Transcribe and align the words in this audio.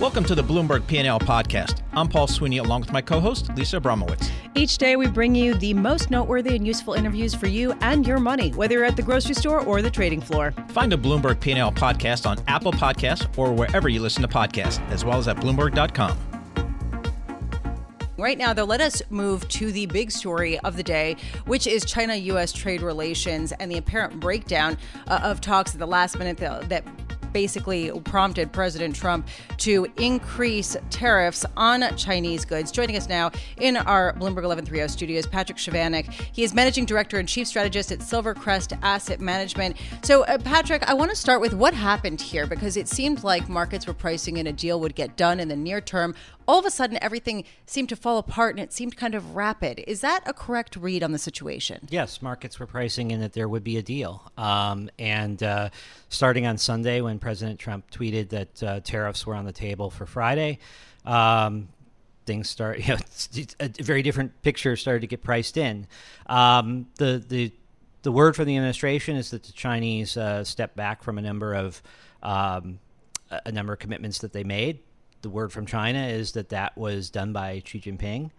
Welcome 0.00 0.22
to 0.26 0.36
the 0.36 0.44
Bloomberg 0.44 0.86
P&L 0.86 1.18
podcast. 1.18 1.82
I'm 1.92 2.06
Paul 2.06 2.28
Sweeney 2.28 2.58
along 2.58 2.82
with 2.82 2.92
my 2.92 3.02
co-host 3.02 3.52
Lisa 3.56 3.80
Abramowicz. 3.80 4.30
Each 4.54 4.78
day 4.78 4.94
we 4.94 5.08
bring 5.08 5.34
you 5.34 5.54
the 5.54 5.74
most 5.74 6.08
noteworthy 6.08 6.54
and 6.54 6.64
useful 6.64 6.94
interviews 6.94 7.34
for 7.34 7.48
you 7.48 7.72
and 7.80 8.06
your 8.06 8.20
money, 8.20 8.50
whether 8.50 8.74
you're 8.74 8.84
at 8.84 8.94
the 8.94 9.02
grocery 9.02 9.34
store 9.34 9.58
or 9.58 9.82
the 9.82 9.90
trading 9.90 10.20
floor. 10.20 10.52
Find 10.68 10.92
a 10.92 10.96
Bloomberg 10.96 11.40
P&L 11.40 11.72
podcast 11.72 12.26
on 12.26 12.38
Apple 12.46 12.70
Podcasts 12.70 13.26
or 13.36 13.52
wherever 13.52 13.88
you 13.88 14.00
listen 14.00 14.22
to 14.22 14.28
podcasts, 14.28 14.80
as 14.90 15.04
well 15.04 15.18
as 15.18 15.26
at 15.26 15.36
bloomberg.com. 15.38 16.16
Right 18.18 18.38
now, 18.38 18.52
though, 18.52 18.64
let 18.64 18.80
us 18.80 19.02
move 19.10 19.48
to 19.48 19.72
the 19.72 19.86
big 19.86 20.12
story 20.12 20.60
of 20.60 20.76
the 20.76 20.82
day, 20.84 21.16
which 21.46 21.66
is 21.66 21.84
China 21.84 22.14
US 22.14 22.52
trade 22.52 22.82
relations 22.82 23.50
and 23.50 23.68
the 23.68 23.78
apparent 23.78 24.20
breakdown 24.20 24.78
uh, 25.08 25.20
of 25.24 25.40
talks 25.40 25.72
at 25.74 25.80
the 25.80 25.86
last 25.86 26.16
minute 26.18 26.36
that, 26.36 26.68
that 26.68 26.84
basically 27.38 27.92
prompted 28.00 28.50
President 28.50 28.96
Trump 28.96 29.24
to 29.58 29.86
increase 29.96 30.76
tariffs 30.90 31.46
on 31.56 31.84
Chinese 31.96 32.44
goods. 32.44 32.72
Joining 32.72 32.96
us 32.96 33.08
now 33.08 33.30
in 33.58 33.76
our 33.76 34.12
Bloomberg 34.14 34.42
1130 34.42 34.88
studios, 34.88 35.24
Patrick 35.24 35.56
Chovanec. 35.56 36.10
He 36.32 36.42
is 36.42 36.52
managing 36.52 36.84
director 36.84 37.20
and 37.20 37.28
chief 37.28 37.46
strategist 37.46 37.92
at 37.92 38.00
Silvercrest 38.00 38.76
Asset 38.82 39.20
Management. 39.20 39.76
So, 40.02 40.24
uh, 40.24 40.38
Patrick, 40.38 40.82
I 40.88 40.94
want 40.94 41.10
to 41.12 41.16
start 41.16 41.40
with 41.40 41.54
what 41.54 41.74
happened 41.74 42.20
here 42.20 42.44
because 42.44 42.76
it 42.76 42.88
seemed 42.88 43.22
like 43.22 43.48
markets 43.48 43.86
were 43.86 43.94
pricing 43.94 44.38
in 44.38 44.48
a 44.48 44.52
deal 44.52 44.80
would 44.80 44.96
get 44.96 45.16
done 45.16 45.38
in 45.38 45.46
the 45.46 45.54
near 45.54 45.80
term 45.80 46.16
all 46.48 46.58
of 46.58 46.64
a 46.64 46.70
sudden 46.70 46.98
everything 47.02 47.44
seemed 47.66 47.90
to 47.90 47.96
fall 47.96 48.16
apart 48.16 48.56
and 48.56 48.64
it 48.64 48.72
seemed 48.72 48.96
kind 48.96 49.14
of 49.14 49.36
rapid. 49.36 49.84
Is 49.86 50.00
that 50.00 50.22
a 50.26 50.32
correct 50.32 50.74
read 50.74 51.04
on 51.04 51.12
the 51.12 51.18
situation? 51.18 51.86
Yes, 51.90 52.22
markets 52.22 52.58
were 52.58 52.66
pricing 52.66 53.10
in 53.10 53.20
that 53.20 53.34
there 53.34 53.48
would 53.48 53.62
be 53.62 53.76
a 53.76 53.82
deal. 53.82 54.32
Um, 54.38 54.88
and 54.98 55.40
uh, 55.42 55.68
starting 56.08 56.46
on 56.46 56.56
Sunday, 56.56 57.02
when 57.02 57.18
President 57.18 57.60
Trump 57.60 57.90
tweeted 57.90 58.30
that 58.30 58.62
uh, 58.62 58.80
tariffs 58.80 59.26
were 59.26 59.34
on 59.34 59.44
the 59.44 59.52
table 59.52 59.90
for 59.90 60.06
Friday, 60.06 60.58
um, 61.04 61.68
things 62.24 62.48
start. 62.48 62.78
You 62.86 62.94
know, 62.94 63.46
a 63.60 63.68
very 63.68 64.02
different 64.02 64.40
picture 64.42 64.74
started 64.74 65.00
to 65.02 65.06
get 65.06 65.22
priced 65.22 65.58
in. 65.58 65.86
Um, 66.26 66.86
the 66.96 67.22
the 67.26 67.52
the 68.02 68.12
word 68.12 68.36
from 68.36 68.46
the 68.46 68.56
administration 68.56 69.16
is 69.16 69.30
that 69.30 69.42
the 69.42 69.52
Chinese 69.52 70.16
uh, 70.16 70.44
stepped 70.44 70.76
back 70.76 71.02
from 71.02 71.18
a 71.18 71.22
number 71.22 71.54
of 71.54 71.82
um, 72.22 72.78
a 73.30 73.52
number 73.52 73.74
of 73.74 73.78
commitments 73.78 74.18
that 74.20 74.32
they 74.32 74.44
made 74.44 74.78
the 75.22 75.30
word 75.30 75.52
from 75.52 75.66
China 75.66 76.06
is 76.06 76.32
that 76.32 76.50
that 76.50 76.76
was 76.76 77.10
done 77.10 77.32
by 77.32 77.62
Xi 77.64 77.80
Jinping. 77.80 78.30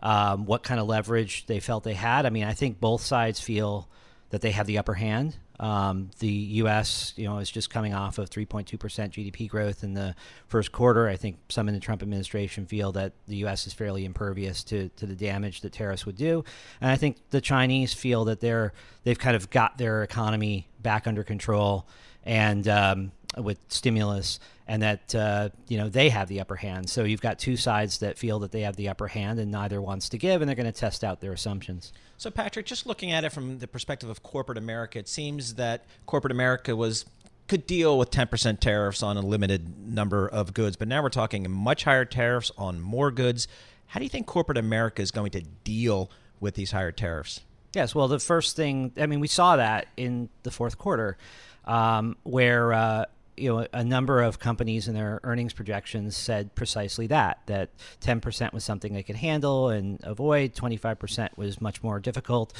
Um, 0.00 0.44
what 0.46 0.62
kind 0.62 0.78
of 0.78 0.86
leverage 0.86 1.46
they 1.46 1.58
felt 1.58 1.82
they 1.82 1.94
had. 1.94 2.24
I 2.24 2.30
mean, 2.30 2.44
I 2.44 2.52
think 2.52 2.78
both 2.78 3.00
sides 3.00 3.40
feel 3.40 3.88
that 4.30 4.42
they 4.42 4.52
have 4.52 4.66
the 4.66 4.78
upper 4.78 4.94
hand. 4.94 5.36
Um, 5.58 6.10
the 6.20 6.28
U.S., 6.28 7.14
you 7.16 7.24
know, 7.24 7.38
is 7.38 7.50
just 7.50 7.68
coming 7.68 7.92
off 7.92 8.18
of 8.18 8.30
3.2% 8.30 8.68
GDP 8.78 9.48
growth 9.48 9.82
in 9.82 9.94
the 9.94 10.14
first 10.46 10.70
quarter. 10.70 11.08
I 11.08 11.16
think 11.16 11.38
some 11.48 11.66
in 11.66 11.74
the 11.74 11.80
Trump 11.80 12.00
administration 12.00 12.64
feel 12.64 12.92
that 12.92 13.12
the 13.26 13.36
U.S. 13.38 13.66
is 13.66 13.72
fairly 13.72 14.04
impervious 14.04 14.62
to, 14.64 14.88
to 14.90 15.06
the 15.06 15.16
damage 15.16 15.62
that 15.62 15.72
tariffs 15.72 16.06
would 16.06 16.16
do, 16.16 16.44
and 16.80 16.92
I 16.92 16.96
think 16.96 17.16
the 17.30 17.40
Chinese 17.40 17.92
feel 17.92 18.24
that 18.26 18.38
they're 18.38 18.72
they've 19.02 19.18
kind 19.18 19.34
of 19.34 19.50
got 19.50 19.78
their 19.78 20.04
economy 20.04 20.68
back 20.80 21.08
under 21.08 21.24
control 21.24 21.88
and 22.28 22.68
um, 22.68 23.10
with 23.42 23.58
stimulus 23.68 24.38
and 24.68 24.82
that 24.82 25.14
uh, 25.14 25.48
you 25.66 25.78
know 25.78 25.88
they 25.88 26.10
have 26.10 26.28
the 26.28 26.40
upper 26.40 26.56
hand. 26.56 26.88
So 26.90 27.04
you've 27.04 27.22
got 27.22 27.38
two 27.38 27.56
sides 27.56 27.98
that 27.98 28.18
feel 28.18 28.38
that 28.40 28.52
they 28.52 28.60
have 28.60 28.76
the 28.76 28.88
upper 28.88 29.08
hand, 29.08 29.40
and 29.40 29.50
neither 29.50 29.80
wants 29.80 30.10
to 30.10 30.18
give, 30.18 30.42
and 30.42 30.48
they're 30.48 30.56
going 30.56 30.66
to 30.66 30.78
test 30.78 31.02
out 31.02 31.20
their 31.20 31.32
assumptions. 31.32 31.92
So, 32.18 32.30
Patrick, 32.30 32.66
just 32.66 32.86
looking 32.86 33.10
at 33.10 33.24
it 33.24 33.30
from 33.30 33.58
the 33.58 33.66
perspective 33.66 34.10
of 34.10 34.22
corporate 34.22 34.58
America, 34.58 34.98
it 34.98 35.08
seems 35.08 35.54
that 35.54 35.86
corporate 36.06 36.32
America 36.32 36.76
was 36.76 37.06
could 37.48 37.66
deal 37.66 37.98
with 37.98 38.10
10% 38.10 38.60
tariffs 38.60 39.02
on 39.02 39.16
a 39.16 39.22
limited 39.22 39.78
number 39.88 40.28
of 40.28 40.52
goods, 40.52 40.76
but 40.76 40.86
now 40.86 41.02
we're 41.02 41.08
talking 41.08 41.50
much 41.50 41.84
higher 41.84 42.04
tariffs 42.04 42.52
on 42.58 42.78
more 42.78 43.10
goods. 43.10 43.48
How 43.86 43.98
do 44.00 44.04
you 44.04 44.10
think 44.10 44.26
corporate 44.26 44.58
America 44.58 45.00
is 45.00 45.10
going 45.10 45.30
to 45.30 45.40
deal 45.64 46.10
with 46.40 46.56
these 46.56 46.72
higher 46.72 46.92
tariffs? 46.92 47.40
Yes, 47.74 47.94
well, 47.94 48.06
the 48.06 48.18
first 48.18 48.54
thing, 48.54 48.92
I 48.98 49.06
mean, 49.06 49.20
we 49.20 49.28
saw 49.28 49.56
that 49.56 49.88
in 49.96 50.28
the 50.42 50.50
fourth 50.50 50.76
quarter, 50.76 51.16
um, 51.64 52.16
where 52.22 52.72
uh, 52.74 53.04
you 53.38 53.54
know, 53.54 53.66
a 53.72 53.84
number 53.84 54.22
of 54.22 54.38
companies 54.38 54.88
in 54.88 54.94
their 54.94 55.20
earnings 55.24 55.52
projections 55.52 56.16
said 56.16 56.54
precisely 56.54 57.06
that 57.08 57.40
that 57.46 57.70
10% 58.00 58.52
was 58.52 58.64
something 58.64 58.92
they 58.92 59.02
could 59.02 59.16
handle 59.16 59.68
and 59.68 60.00
avoid, 60.02 60.54
25% 60.54 61.36
was 61.36 61.60
much 61.60 61.82
more 61.82 62.00
difficult, 62.00 62.52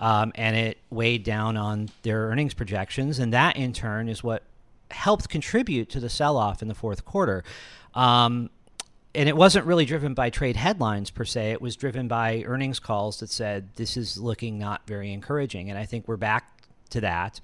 um, 0.00 0.32
and 0.34 0.56
it 0.56 0.78
weighed 0.90 1.24
down 1.24 1.56
on 1.56 1.88
their 2.02 2.28
earnings 2.28 2.54
projections, 2.54 3.18
and 3.18 3.32
that 3.32 3.56
in 3.56 3.72
turn 3.72 4.08
is 4.08 4.22
what 4.22 4.42
helped 4.90 5.28
contribute 5.28 5.88
to 5.90 6.00
the 6.00 6.08
sell-off 6.08 6.62
in 6.62 6.68
the 6.68 6.74
fourth 6.74 7.04
quarter. 7.04 7.42
Um, 7.94 8.50
and 9.16 9.30
it 9.30 9.36
wasn't 9.36 9.64
really 9.64 9.86
driven 9.86 10.12
by 10.12 10.28
trade 10.28 10.56
headlines 10.56 11.10
per 11.10 11.24
se. 11.24 11.52
It 11.52 11.62
was 11.62 11.74
driven 11.74 12.06
by 12.06 12.42
earnings 12.44 12.78
calls 12.78 13.20
that 13.20 13.30
said 13.30 13.70
this 13.76 13.96
is 13.96 14.18
looking 14.18 14.58
not 14.58 14.86
very 14.86 15.10
encouraging. 15.10 15.70
And 15.70 15.78
I 15.78 15.86
think 15.86 16.06
we're 16.06 16.18
back 16.18 16.55
to 16.90 17.00
that. 17.02 17.40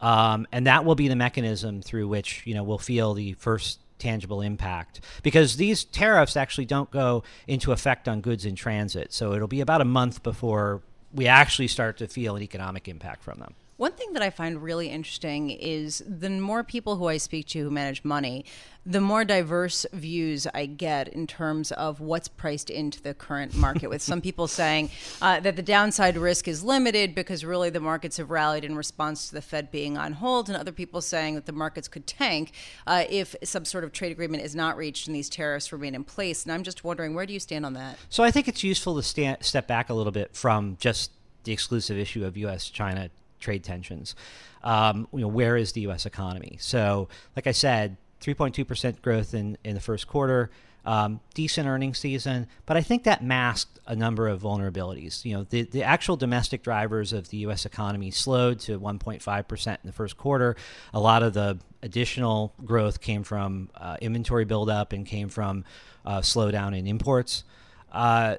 Um, 0.00 0.46
and 0.52 0.66
that 0.66 0.84
will 0.84 0.94
be 0.94 1.08
the 1.08 1.16
mechanism 1.16 1.80
through 1.80 2.08
which 2.08 2.42
you 2.46 2.54
know 2.54 2.62
we'll 2.62 2.78
feel 2.78 3.14
the 3.14 3.32
first 3.34 3.80
tangible 3.98 4.42
impact 4.42 5.00
because 5.22 5.56
these 5.56 5.84
tariffs 5.84 6.36
actually 6.36 6.66
don't 6.66 6.90
go 6.90 7.22
into 7.46 7.72
effect 7.72 8.08
on 8.08 8.20
goods 8.20 8.44
in 8.44 8.54
transit. 8.54 9.12
So 9.12 9.32
it'll 9.32 9.48
be 9.48 9.60
about 9.60 9.80
a 9.80 9.86
month 9.86 10.22
before 10.22 10.82
we 11.14 11.26
actually 11.26 11.68
start 11.68 11.96
to 11.98 12.06
feel 12.06 12.36
an 12.36 12.42
economic 12.42 12.88
impact 12.88 13.22
from 13.22 13.38
them. 13.38 13.54
One 13.76 13.92
thing 13.92 14.14
that 14.14 14.22
I 14.22 14.30
find 14.30 14.62
really 14.62 14.88
interesting 14.88 15.50
is 15.50 16.02
the 16.08 16.30
more 16.30 16.64
people 16.64 16.96
who 16.96 17.08
I 17.08 17.18
speak 17.18 17.46
to 17.48 17.62
who 17.62 17.70
manage 17.70 18.04
money, 18.04 18.46
the 18.86 19.02
more 19.02 19.22
diverse 19.22 19.84
views 19.92 20.46
I 20.54 20.64
get 20.64 21.08
in 21.08 21.26
terms 21.26 21.72
of 21.72 22.00
what's 22.00 22.26
priced 22.26 22.70
into 22.70 23.02
the 23.02 23.12
current 23.12 23.54
market. 23.54 23.90
with 23.90 24.00
some 24.00 24.20
people 24.22 24.48
saying 24.48 24.88
uh, 25.20 25.40
that 25.40 25.56
the 25.56 25.62
downside 25.62 26.16
risk 26.16 26.48
is 26.48 26.64
limited 26.64 27.14
because 27.14 27.44
really 27.44 27.68
the 27.68 27.80
markets 27.80 28.16
have 28.16 28.30
rallied 28.30 28.64
in 28.64 28.76
response 28.76 29.28
to 29.28 29.34
the 29.34 29.42
Fed 29.42 29.70
being 29.70 29.98
on 29.98 30.14
hold, 30.14 30.48
and 30.48 30.56
other 30.56 30.72
people 30.72 31.02
saying 31.02 31.34
that 31.34 31.44
the 31.44 31.52
markets 31.52 31.86
could 31.86 32.06
tank 32.06 32.52
uh, 32.86 33.04
if 33.10 33.36
some 33.44 33.66
sort 33.66 33.84
of 33.84 33.92
trade 33.92 34.10
agreement 34.10 34.42
is 34.42 34.56
not 34.56 34.78
reached 34.78 35.06
and 35.06 35.14
these 35.14 35.28
tariffs 35.28 35.70
remain 35.70 35.94
in 35.94 36.02
place. 36.02 36.44
And 36.44 36.52
I'm 36.52 36.62
just 36.62 36.82
wondering, 36.82 37.14
where 37.14 37.26
do 37.26 37.34
you 37.34 37.40
stand 37.40 37.66
on 37.66 37.74
that? 37.74 37.98
So 38.08 38.24
I 38.24 38.30
think 38.30 38.48
it's 38.48 38.64
useful 38.64 38.96
to 38.96 39.02
stand, 39.02 39.38
step 39.42 39.66
back 39.66 39.90
a 39.90 39.94
little 39.94 40.12
bit 40.12 40.34
from 40.34 40.78
just 40.80 41.10
the 41.44 41.52
exclusive 41.52 41.98
issue 41.98 42.24
of 42.24 42.38
U.S. 42.38 42.70
China 42.70 43.10
trade 43.46 43.62
tensions. 43.62 44.16
Um, 44.64 45.06
you 45.12 45.20
know, 45.20 45.28
where 45.28 45.56
is 45.56 45.70
the 45.70 45.82
U.S. 45.82 46.04
economy? 46.04 46.58
So, 46.60 47.08
like 47.36 47.46
I 47.46 47.52
said, 47.52 47.96
3.2% 48.20 49.00
growth 49.02 49.34
in, 49.34 49.56
in 49.62 49.74
the 49.74 49.80
first 49.80 50.08
quarter, 50.08 50.50
um, 50.84 51.20
decent 51.32 51.68
earnings 51.68 51.98
season, 51.98 52.48
but 52.64 52.76
I 52.76 52.80
think 52.80 53.04
that 53.04 53.22
masked 53.22 53.78
a 53.86 53.94
number 53.94 54.26
of 54.26 54.42
vulnerabilities. 54.42 55.24
You 55.24 55.36
know, 55.36 55.46
the, 55.48 55.62
the 55.62 55.84
actual 55.84 56.16
domestic 56.16 56.64
drivers 56.64 57.12
of 57.12 57.28
the 57.28 57.36
U.S. 57.38 57.64
economy 57.64 58.10
slowed 58.10 58.58
to 58.60 58.80
1.5% 58.80 59.66
in 59.68 59.78
the 59.84 59.92
first 59.92 60.16
quarter. 60.16 60.56
A 60.92 60.98
lot 60.98 61.22
of 61.22 61.32
the 61.32 61.60
additional 61.82 62.52
growth 62.64 63.00
came 63.00 63.22
from 63.22 63.70
uh, 63.76 63.96
inventory 64.00 64.44
buildup 64.44 64.92
and 64.92 65.06
came 65.06 65.28
from 65.28 65.64
uh, 66.04 66.20
slowdown 66.20 66.76
in 66.76 66.88
imports. 66.88 67.44
Uh, 67.92 68.36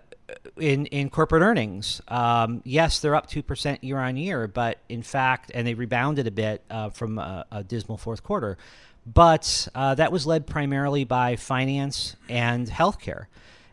in 0.58 0.86
in 0.88 1.10
corporate 1.10 1.42
earnings, 1.42 2.02
um, 2.08 2.62
yes, 2.66 3.00
they're 3.00 3.16
up 3.16 3.28
two 3.28 3.44
percent 3.44 3.84
year 3.84 3.98
on 4.00 4.18
year, 4.18 4.48
but 4.48 4.80
in 4.90 5.02
fact, 5.02 5.52
and 5.54 5.66
they 5.66 5.74
rebounded 5.74 6.28
a 6.28 6.32
bit 6.32 6.64
uh, 6.70 6.90
from 6.90 7.18
a, 7.18 7.46
a, 7.52 7.64
dismal 7.64 7.98
fourth 7.98 8.24
quarter, 8.24 8.58
but 9.06 9.68
uh, 9.74 9.96
that 9.96 10.12
was 10.12 10.26
led 10.26 10.46
primarily 10.46 11.04
by 11.04 11.36
finance 11.36 12.16
and 12.28 12.68
healthcare, 12.68 13.28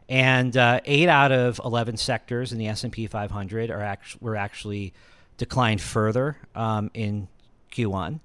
and 0.08 0.56
uh, 0.56 0.80
eight 0.84 1.08
out 1.08 1.32
of 1.32 1.60
eleven 1.64 1.96
sectors 1.96 2.52
in 2.52 2.58
the 2.58 2.68
S 2.68 2.84
and 2.84 2.92
P 2.92 3.06
500 3.06 3.70
are 3.70 3.82
actually 3.82 4.20
were 4.20 4.36
actually 4.36 4.92
declined 5.36 5.80
further 5.80 6.36
um, 6.54 6.90
in 6.94 7.28
Q1 7.72 8.20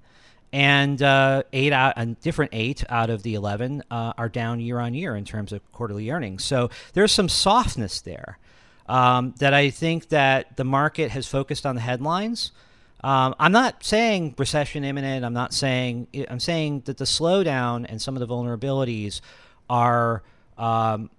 and 0.52 1.00
uh, 1.00 1.42
eight 1.52 1.72
out, 1.72 1.94
a 1.96 2.06
different 2.06 2.50
eight 2.54 2.84
out 2.88 3.10
of 3.10 3.22
the 3.22 3.34
eleven 3.34 3.82
uh, 3.90 4.12
are 4.18 4.28
down 4.28 4.60
year 4.60 4.78
on 4.80 4.94
year 4.94 5.14
in 5.16 5.24
terms 5.24 5.52
of 5.52 5.60
quarterly 5.72 6.10
earnings. 6.10 6.44
So 6.44 6.70
there's 6.92 7.12
some 7.12 7.28
softness 7.28 8.00
there 8.00 8.38
um, 8.86 9.34
that 9.38 9.54
I 9.54 9.70
think 9.70 10.08
that 10.08 10.56
the 10.56 10.64
market 10.64 11.10
has 11.12 11.26
focused 11.26 11.66
on 11.66 11.76
the 11.76 11.80
headlines. 11.80 12.52
Um, 13.02 13.34
I'm 13.38 13.52
not 13.52 13.82
saying 13.84 14.34
recession 14.36 14.84
imminent. 14.84 15.24
I'm 15.24 15.32
not 15.32 15.54
saying. 15.54 16.08
I'm 16.28 16.40
saying 16.40 16.82
that 16.86 16.96
the 16.98 17.06
slowdown 17.06 17.86
and 17.88 18.02
some 18.02 18.16
of 18.16 18.20
the 18.20 18.26
vulnerabilities 18.26 19.20
are. 19.68 20.22
Um, 20.58 21.10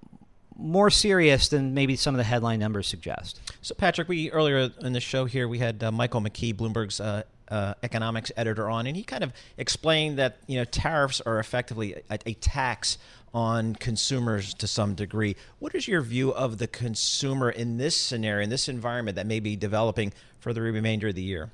more 0.58 0.92
serious 0.92 1.48
than 1.48 1.74
maybe 1.74 1.96
some 1.96 2.14
of 2.14 2.18
the 2.20 2.24
headline 2.24 2.60
numbers 2.60 2.88
suggest. 2.88 3.40
So, 3.64 3.74
Patrick, 3.74 4.08
we 4.08 4.30
earlier 4.30 4.70
in 4.82 4.94
the 4.94 5.00
show 5.00 5.26
here 5.26 5.48
we 5.48 5.58
had 5.58 5.84
uh, 5.84 5.92
Michael 5.92 6.22
McKee, 6.22 6.54
Bloomberg's 6.56 7.00
uh, 7.00 7.24
uh, 7.52 7.74
economics 7.84 8.32
editor 8.38 8.70
on, 8.70 8.88
and 8.88 8.96
he 8.96 9.04
kind 9.04 9.24
of 9.24 9.34
explained 9.58 10.18
that 10.18 10.38
you 10.48 10.58
know 10.58 10.64
tariffs 10.64 11.22
are 11.22 11.38
effectively 11.38 11.96
a, 12.10 12.18
a, 12.26 12.34
tax 12.36 12.98
on 13.34 13.76
consumers 13.76 14.54
to 14.54 14.68
some 14.68 14.96
degree. 14.96 15.36
What 15.60 15.76
is 15.76 15.88
your 15.88 16.02
view 16.02 16.34
of 16.34 16.58
the 16.58 16.68
consumer 16.68 17.50
in 17.50 17.78
this 17.78 17.96
scenario, 17.96 18.44
in 18.44 18.50
this 18.50 18.70
environment 18.70 19.16
that 19.16 19.28
may 19.28 19.40
be 19.40 19.56
developing 19.56 20.14
for 20.40 20.54
the 20.54 20.62
remainder 20.62 21.10
of 21.10 21.16
the 21.16 21.22
year? 21.22 21.52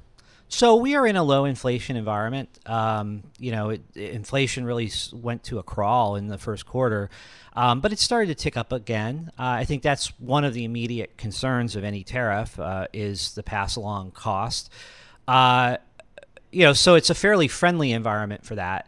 So 0.50 0.76
we 0.78 0.96
are 0.96 1.06
in 1.06 1.18
a 1.18 1.24
low 1.24 1.44
inflation 1.44 1.98
environment. 1.98 2.50
Um, 2.66 3.24
you 3.38 3.52
know, 3.52 3.72
it, 3.72 3.82
inflation 3.96 4.66
really 4.66 4.90
went 5.12 5.44
to 5.46 5.60
a 5.60 5.64
crawl 5.64 6.16
in 6.16 6.28
the 6.28 6.38
first 6.38 6.66
quarter, 6.66 7.10
um, 7.54 7.82
but 7.82 7.92
it 7.92 8.00
started 8.00 8.28
to 8.28 8.44
tick 8.44 8.56
up 8.56 8.72
again. 8.72 9.32
Uh, 9.38 9.44
I 9.44 9.66
think 9.66 9.84
that's 9.84 10.08
one 10.20 10.46
of 10.46 10.54
the 10.54 10.64
immediate 10.64 11.18
concerns 11.18 11.76
of 11.76 11.84
any 11.84 12.04
tariff 12.04 12.58
uh, 12.60 12.88
is 12.94 13.34
the 13.34 13.44
pass 13.44 13.76
along 13.76 14.12
cost. 14.12 14.72
Uh, 15.28 15.78
you 16.52 16.64
know, 16.64 16.74
so 16.74 16.96
it's 16.96 17.10
a 17.10 17.16
fairly 17.16 17.48
friendly 17.48 17.92
environment 17.92 18.46
for 18.46 18.56
that. 18.56 18.88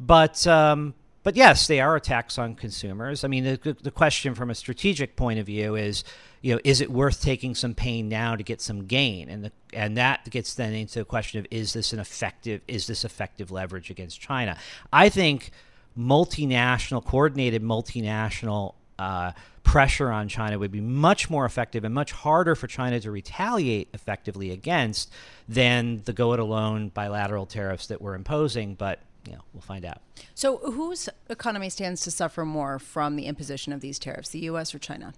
But 0.00 0.46
um, 0.46 0.94
but 1.22 1.36
yes, 1.36 1.66
they 1.66 1.80
are 1.80 1.96
attacks 1.96 2.38
on 2.38 2.54
consumers. 2.54 3.24
I 3.24 3.28
mean, 3.28 3.44
the, 3.44 3.76
the 3.80 3.90
question 3.90 4.34
from 4.34 4.50
a 4.50 4.54
strategic 4.54 5.16
point 5.16 5.38
of 5.38 5.46
view 5.46 5.74
is, 5.74 6.04
you 6.42 6.54
know, 6.54 6.60
is 6.64 6.82
it 6.82 6.90
worth 6.90 7.22
taking 7.22 7.54
some 7.54 7.74
pain 7.74 8.10
now 8.10 8.36
to 8.36 8.42
get 8.42 8.60
some 8.60 8.84
gain? 8.84 9.30
And 9.30 9.44
the 9.44 9.52
and 9.72 9.96
that 9.96 10.28
gets 10.30 10.54
then 10.54 10.74
into 10.74 10.98
the 10.98 11.04
question 11.04 11.40
of 11.40 11.46
is 11.50 11.72
this 11.72 11.92
an 11.92 11.98
effective 11.98 12.60
is 12.68 12.86
this 12.86 13.04
effective 13.04 13.50
leverage 13.50 13.90
against 13.90 14.20
China? 14.20 14.56
I 14.92 15.08
think 15.08 15.50
multinational, 15.98 17.04
coordinated 17.04 17.62
multinational 17.62 18.74
uh, 18.98 19.32
pressure 19.62 20.10
on 20.10 20.28
China 20.28 20.58
would 20.58 20.70
be 20.70 20.80
much 20.80 21.30
more 21.30 21.44
effective 21.44 21.84
and 21.84 21.94
much 21.94 22.12
harder 22.12 22.54
for 22.54 22.66
China 22.66 23.00
to 23.00 23.10
retaliate 23.10 23.88
effectively 23.92 24.50
against 24.50 25.10
than 25.48 26.02
the 26.04 26.12
go 26.12 26.32
it 26.32 26.40
alone 26.40 26.90
bilateral 26.90 27.46
tariffs 27.46 27.86
that 27.88 28.00
we're 28.00 28.14
imposing. 28.14 28.74
But 28.74 29.00
you 29.26 29.32
know, 29.32 29.40
we'll 29.52 29.62
find 29.62 29.84
out. 29.84 30.02
So, 30.34 30.58
whose 30.58 31.08
economy 31.28 31.70
stands 31.70 32.02
to 32.02 32.10
suffer 32.10 32.44
more 32.44 32.78
from 32.78 33.16
the 33.16 33.26
imposition 33.26 33.72
of 33.72 33.80
these 33.80 33.98
tariffs, 33.98 34.28
the 34.30 34.40
U.S. 34.40 34.74
or 34.74 34.78
China? 34.78 35.14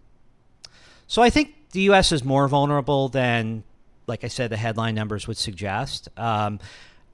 So, 1.07 1.23
I 1.23 1.31
think 1.31 1.55
the 1.73 1.81
U.S. 1.83 2.13
is 2.13 2.25
more 2.25 2.47
vulnerable 2.47 3.09
than, 3.09 3.65
like 4.07 4.23
I 4.23 4.29
said, 4.29 4.51
the 4.51 4.57
headline 4.57 4.95
numbers 4.95 5.27
would 5.27 5.37
suggest. 5.37 6.09
Um, 6.17 6.61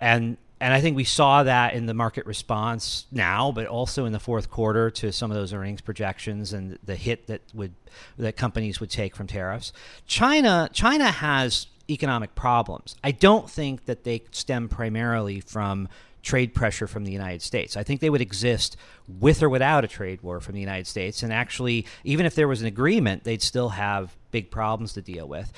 and 0.01 0.37
and 0.63 0.73
I 0.73 0.81
think 0.81 0.95
we 0.95 1.03
saw 1.03 1.43
that 1.43 1.75
in 1.75 1.87
the 1.87 1.93
market 1.93 2.25
response 2.25 3.07
now, 3.11 3.51
but 3.51 3.67
also 3.67 4.05
in 4.05 4.13
the 4.13 4.21
fourth 4.21 4.49
quarter 4.49 4.93
to 4.93 5.11
some 5.11 5.29
of 5.29 5.37
those 5.37 5.53
earnings 5.53 5.81
projections 5.81 6.53
and 6.53 6.79
the 6.85 6.95
hit 6.95 7.27
that 7.27 7.43
would 7.53 7.75
that 8.17 8.37
companies 8.37 8.79
would 8.79 8.89
take 8.89 9.17
from 9.17 9.27
tariffs. 9.27 9.73
China 10.07 10.71
China 10.73 11.11
has 11.11 11.67
economic 11.91 12.37
problems. 12.37 12.95
I 13.03 13.11
don't 13.11 13.51
think 13.51 13.87
that 13.87 14.05
they 14.05 14.23
stem 14.31 14.69
primarily 14.69 15.41
from 15.41 15.89
trade 16.23 16.55
pressure 16.55 16.87
from 16.87 17.05
the 17.05 17.11
United 17.11 17.43
States. 17.43 17.77
I 17.77 17.83
think 17.83 18.01
they 18.01 18.09
would 18.09 18.21
exist 18.21 18.77
with 19.09 19.43
or 19.43 19.49
without 19.49 19.85
a 19.85 19.89
trade 19.89 20.23
war 20.23 20.39
from 20.39 20.55
the 20.55 20.61
United 20.61 20.87
States. 20.87 21.25
And 21.25 21.33
actually, 21.33 21.87
even 22.05 22.25
if 22.25 22.37
there 22.37 22.47
was 22.47 22.61
an 22.61 22.69
agreement, 22.69 23.25
they'd 23.25 23.43
still 23.43 23.71
have 23.71 24.17
big 24.31 24.49
problems 24.53 24.93
to 24.93 25.03
deal 25.03 25.27
with. 25.27 25.53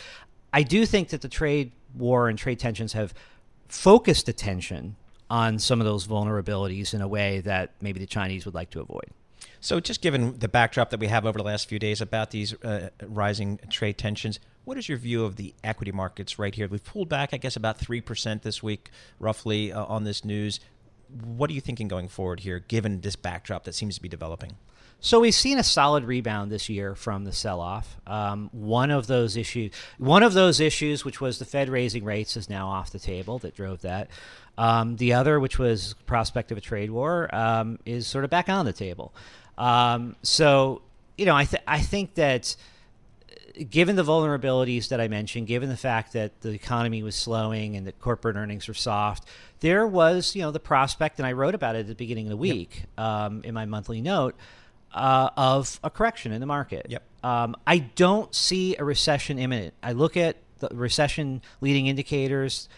I 0.50 0.62
do 0.62 0.86
think 0.86 1.10
that 1.10 1.20
the 1.20 1.28
trade 1.28 1.72
war 1.94 2.30
and 2.30 2.38
trade 2.38 2.58
tensions 2.58 2.94
have 2.94 3.12
focused 3.75 4.29
attention 4.29 4.97
on 5.29 5.59
some 5.59 5.81
of 5.81 5.85
those 5.85 6.06
vulnerabilities 6.06 6.94
in 6.94 7.00
a 7.00 7.09
way 7.09 7.41
that 7.41 7.73
maybe 7.81 7.99
the 7.99 8.06
Chinese 8.06 8.44
would 8.44 8.55
like 8.55 8.71
to 8.71 8.81
avoid. 8.81 9.11
So, 9.61 9.81
just 9.81 10.00
given 10.00 10.38
the 10.38 10.49
backdrop 10.49 10.91
that 10.91 11.00
we 11.00 11.09
have 11.09 11.26
over 11.26 11.38
the 11.38 11.44
last 11.44 11.69
few 11.69 11.79
days 11.79 12.00
about 12.00 12.31
these 12.31 12.55
uh, 12.62 12.91
rising 13.03 13.59
trade 13.71 13.99
tensions, 13.99 14.38
what 14.65 14.79
is 14.79 14.88
your 14.88 14.99
view 14.99 15.25
of 15.25 15.37
the 15.37 15.55
equity 15.65 15.93
markets 15.93 16.38
right 16.38 16.55
here? 16.55 16.69
We've 16.69 16.85
pulled 16.85 17.09
back, 17.09 17.35
I 17.35 17.37
guess, 17.37 17.56
about 17.56 17.79
3% 17.79 18.43
this 18.43 18.62
week, 18.62 18.91
roughly, 19.19 19.73
uh, 19.73 19.85
on 19.85 20.05
this 20.05 20.25
news. 20.25 20.61
What 21.23 21.50
are 21.50 21.53
you 21.53 21.61
thinking 21.61 21.88
going 21.88 22.09
forward 22.09 22.41
here, 22.41 22.61
given 22.61 23.00
this 23.00 23.17
backdrop 23.17 23.65
that 23.65 23.75
seems 23.75 23.97
to 23.97 24.03
be 24.03 24.09
developing? 24.09 24.53
So 25.04 25.20
we've 25.20 25.34
seen 25.34 25.58
a 25.58 25.62
solid 25.62 26.04
rebound 26.04 26.50
this 26.50 26.70
year 26.70 26.94
from 26.94 27.24
the 27.24 27.32
sell-off. 27.32 27.98
Um, 28.06 28.48
one 28.52 28.90
of 28.90 29.06
those 29.06 29.36
issues, 29.36 29.70
one 29.98 30.22
of 30.22 30.32
those 30.32 30.60
issues, 30.60 31.04
which 31.04 31.20
was 31.20 31.38
the 31.38 31.44
Fed 31.44 31.68
raising 31.68 32.04
rates, 32.04 32.38
is 32.38 32.48
now 32.48 32.68
off 32.68 32.90
the 32.90 32.98
table. 32.98 33.38
That 33.40 33.54
drove 33.54 33.82
that. 33.82 34.08
Um, 34.56 34.96
the 34.96 35.12
other, 35.12 35.38
which 35.38 35.58
was 35.58 35.94
prospect 36.06 36.52
of 36.52 36.56
a 36.56 36.62
trade 36.62 36.90
war, 36.90 37.28
um, 37.34 37.78
is 37.84 38.06
sort 38.06 38.24
of 38.24 38.30
back 38.30 38.48
on 38.48 38.64
the 38.64 38.72
table. 38.72 39.14
Um, 39.58 40.16
so, 40.22 40.80
you 41.18 41.26
know, 41.26 41.36
I, 41.36 41.44
th- 41.44 41.62
I 41.68 41.80
think 41.80 42.14
that 42.14 42.56
uh, 43.30 43.64
given 43.68 43.96
the 43.96 44.04
vulnerabilities 44.04 44.88
that 44.88 45.02
I 45.02 45.08
mentioned, 45.08 45.48
given 45.48 45.68
the 45.68 45.76
fact 45.76 46.14
that 46.14 46.40
the 46.40 46.52
economy 46.52 47.02
was 47.02 47.14
slowing 47.14 47.76
and 47.76 47.86
that 47.86 48.00
corporate 48.00 48.36
earnings 48.36 48.68
were 48.68 48.72
soft, 48.72 49.28
there 49.60 49.86
was, 49.86 50.34
you 50.34 50.40
know, 50.40 50.50
the 50.50 50.60
prospect, 50.60 51.18
and 51.18 51.26
I 51.26 51.32
wrote 51.32 51.54
about 51.54 51.76
it 51.76 51.80
at 51.80 51.88
the 51.88 51.94
beginning 51.94 52.24
of 52.24 52.30
the 52.30 52.38
week 52.38 52.84
yep. 52.96 53.06
um, 53.06 53.42
in 53.44 53.52
my 53.52 53.66
monthly 53.66 54.00
note, 54.00 54.34
uh, 54.94 55.31
of 55.37 55.79
a 55.82 55.91
correction 55.91 56.32
in 56.32 56.41
the 56.41 56.46
market. 56.46 56.87
Yep. 56.88 57.02
Um, 57.23 57.56
I 57.67 57.79
don't 57.79 58.35
see 58.35 58.76
a 58.76 58.85
recession 58.85 59.38
imminent. 59.38 59.75
I 59.82 59.93
look 59.93 60.17
at 60.17 60.37
the 60.58 60.69
recession 60.73 61.43
leading 61.61 61.87
indicators. 61.87 62.69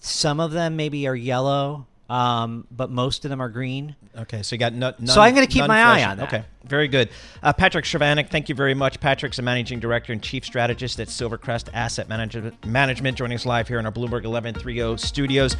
Some 0.00 0.40
of 0.40 0.52
them 0.52 0.76
maybe 0.76 1.06
are 1.06 1.14
yellow, 1.14 1.86
um, 2.10 2.66
but 2.70 2.90
most 2.90 3.24
of 3.24 3.30
them 3.30 3.40
are 3.40 3.48
green. 3.48 3.96
Okay, 4.16 4.42
so 4.42 4.54
you 4.54 4.58
got 4.58 4.74
no, 4.74 4.92
none, 4.98 5.06
so 5.06 5.20
I'm 5.20 5.34
going 5.34 5.46
to 5.46 5.52
keep 5.52 5.66
my 5.66 5.80
eye 5.80 6.04
on 6.04 6.18
that. 6.18 6.28
Okay, 6.28 6.44
very 6.64 6.88
good. 6.88 7.08
Uh, 7.42 7.52
Patrick 7.52 7.84
Chovanec, 7.84 8.28
thank 8.28 8.48
you 8.48 8.54
very 8.54 8.74
much. 8.74 9.00
Patrick's 9.00 9.38
a 9.38 9.42
managing 9.42 9.80
director 9.80 10.12
and 10.12 10.22
chief 10.22 10.44
strategist 10.44 11.00
at 11.00 11.08
Silvercrest 11.08 11.68
Asset 11.72 12.08
Management, 12.08 12.66
Management 12.66 13.16
joining 13.16 13.36
us 13.36 13.46
live 13.46 13.68
here 13.68 13.78
in 13.78 13.86
our 13.86 13.92
Bloomberg 13.92 14.24
1130 14.24 14.98
studios. 14.98 15.56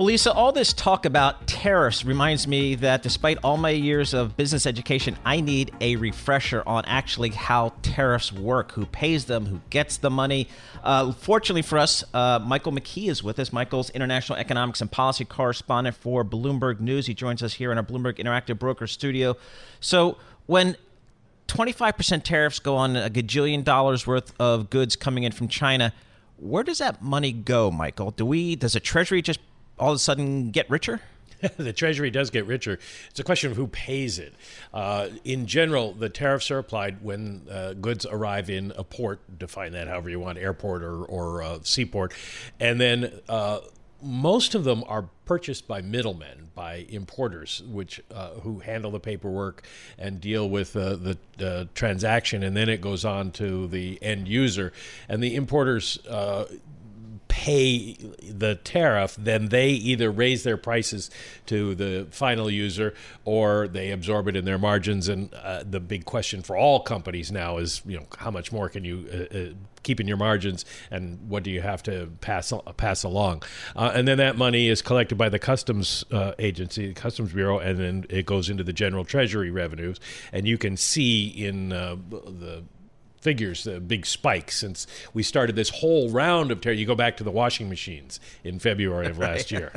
Well, 0.00 0.06
Lisa, 0.06 0.32
all 0.32 0.50
this 0.50 0.72
talk 0.72 1.04
about 1.04 1.46
tariffs 1.46 2.06
reminds 2.06 2.48
me 2.48 2.74
that 2.76 3.02
despite 3.02 3.36
all 3.44 3.58
my 3.58 3.68
years 3.68 4.14
of 4.14 4.34
business 4.34 4.64
education, 4.64 5.14
I 5.26 5.42
need 5.42 5.72
a 5.78 5.96
refresher 5.96 6.62
on 6.66 6.86
actually 6.86 7.28
how 7.28 7.74
tariffs 7.82 8.32
work, 8.32 8.72
who 8.72 8.86
pays 8.86 9.26
them, 9.26 9.44
who 9.44 9.60
gets 9.68 9.98
the 9.98 10.08
money. 10.08 10.48
Uh, 10.82 11.12
fortunately 11.12 11.60
for 11.60 11.76
us, 11.76 12.02
uh, 12.14 12.38
Michael 12.42 12.72
McKee 12.72 13.10
is 13.10 13.22
with 13.22 13.38
us. 13.38 13.52
Michael's 13.52 13.90
international 13.90 14.38
economics 14.38 14.80
and 14.80 14.90
policy 14.90 15.26
correspondent 15.26 15.94
for 15.94 16.24
Bloomberg 16.24 16.80
News. 16.80 17.04
He 17.04 17.12
joins 17.12 17.42
us 17.42 17.52
here 17.52 17.70
in 17.70 17.76
our 17.76 17.84
Bloomberg 17.84 18.16
Interactive 18.16 18.58
Broker 18.58 18.86
studio. 18.86 19.36
So, 19.80 20.16
when 20.46 20.78
25% 21.48 22.22
tariffs 22.22 22.58
go 22.58 22.74
on 22.74 22.96
a 22.96 23.10
gajillion 23.10 23.64
dollars 23.64 24.06
worth 24.06 24.32
of 24.40 24.70
goods 24.70 24.96
coming 24.96 25.24
in 25.24 25.32
from 25.32 25.48
China, 25.48 25.92
where 26.38 26.62
does 26.62 26.78
that 26.78 27.02
money 27.02 27.32
go, 27.32 27.70
Michael? 27.70 28.12
Do 28.12 28.24
we 28.24 28.56
does 28.56 28.72
the 28.72 28.80
Treasury 28.80 29.20
just 29.20 29.40
all 29.80 29.90
of 29.90 29.96
a 29.96 29.98
sudden 29.98 30.50
get 30.50 30.68
richer? 30.70 31.00
the 31.56 31.72
Treasury 31.72 32.10
does 32.10 32.30
get 32.30 32.46
richer. 32.46 32.78
It's 33.08 33.20
a 33.20 33.24
question 33.24 33.50
of 33.50 33.56
who 33.56 33.66
pays 33.66 34.18
it. 34.18 34.34
Uh, 34.72 35.08
in 35.24 35.46
general, 35.46 35.92
the 35.92 36.08
tariffs 36.08 36.50
are 36.50 36.58
applied 36.58 37.02
when 37.02 37.46
uh, 37.50 37.72
goods 37.74 38.06
arrive 38.06 38.50
in 38.50 38.72
a 38.76 38.84
port, 38.84 39.20
define 39.38 39.72
that 39.72 39.88
however 39.88 40.10
you 40.10 40.20
want, 40.20 40.38
airport 40.38 40.82
or, 40.82 41.04
or 41.04 41.42
uh, 41.42 41.58
seaport. 41.62 42.12
And 42.58 42.80
then 42.80 43.20
uh, 43.28 43.60
most 44.02 44.54
of 44.54 44.64
them 44.64 44.84
are 44.86 45.08
purchased 45.24 45.66
by 45.66 45.80
middlemen, 45.80 46.50
by 46.54 46.86
importers, 46.88 47.62
which 47.66 48.02
uh, 48.14 48.30
who 48.42 48.58
handle 48.58 48.90
the 48.90 49.00
paperwork 49.00 49.64
and 49.98 50.20
deal 50.20 50.48
with 50.48 50.76
uh, 50.76 50.96
the 50.96 51.68
transaction, 51.74 52.42
and 52.42 52.54
then 52.54 52.68
it 52.68 52.82
goes 52.82 53.04
on 53.04 53.30
to 53.32 53.66
the 53.68 53.98
end 54.02 54.28
user. 54.28 54.72
And 55.08 55.22
the 55.22 55.36
importers 55.36 55.98
pay 57.30 57.94
the 58.28 58.56
tariff, 58.56 59.16
then 59.16 59.48
they 59.48 59.70
either 59.70 60.10
raise 60.10 60.42
their 60.42 60.56
prices 60.56 61.10
to 61.46 61.74
the 61.76 62.08
final 62.10 62.50
user 62.50 62.92
or 63.24 63.68
they 63.68 63.92
absorb 63.92 64.28
it 64.28 64.36
in 64.36 64.44
their 64.44 64.58
margins. 64.58 65.08
And 65.08 65.32
uh, 65.32 65.62
the 65.64 65.80
big 65.80 66.04
question 66.04 66.42
for 66.42 66.56
all 66.56 66.80
companies 66.80 67.30
now 67.30 67.58
is, 67.58 67.82
you 67.86 67.96
know, 67.96 68.06
how 68.18 68.30
much 68.30 68.52
more 68.52 68.68
can 68.68 68.84
you 68.84 69.08
uh, 69.32 69.36
uh, 69.36 69.44
keep 69.82 70.00
in 70.00 70.08
your 70.08 70.16
margins, 70.16 70.64
and 70.90 71.30
what 71.30 71.42
do 71.42 71.50
you 71.50 71.62
have 71.62 71.82
to 71.84 72.10
pass 72.20 72.52
pass 72.76 73.02
along? 73.02 73.42
Uh, 73.74 73.92
and 73.94 74.06
then 74.06 74.18
that 74.18 74.36
money 74.36 74.68
is 74.68 74.82
collected 74.82 75.16
by 75.16 75.28
the 75.28 75.38
customs 75.38 76.04
uh, 76.10 76.32
agency, 76.38 76.88
the 76.88 76.94
customs 76.94 77.32
bureau, 77.32 77.58
and 77.58 77.78
then 77.78 78.04
it 78.10 78.26
goes 78.26 78.50
into 78.50 78.64
the 78.64 78.72
general 78.72 79.04
treasury 79.04 79.50
revenues. 79.50 79.98
And 80.32 80.46
you 80.46 80.58
can 80.58 80.76
see 80.76 81.28
in 81.28 81.72
uh, 81.72 81.96
the 82.10 82.64
figures, 83.20 83.64
the 83.64 83.80
big 83.80 84.06
spike 84.06 84.50
since 84.50 84.86
we 85.14 85.22
started 85.22 85.56
this 85.56 85.70
whole 85.70 86.10
round 86.10 86.50
of 86.50 86.60
terror. 86.60 86.74
You 86.74 86.86
go 86.86 86.94
back 86.94 87.16
to 87.18 87.24
the 87.24 87.30
washing 87.30 87.68
machines 87.68 88.20
in 88.44 88.58
February 88.58 89.06
of 89.06 89.18
last 89.18 89.50
year. 89.50 89.72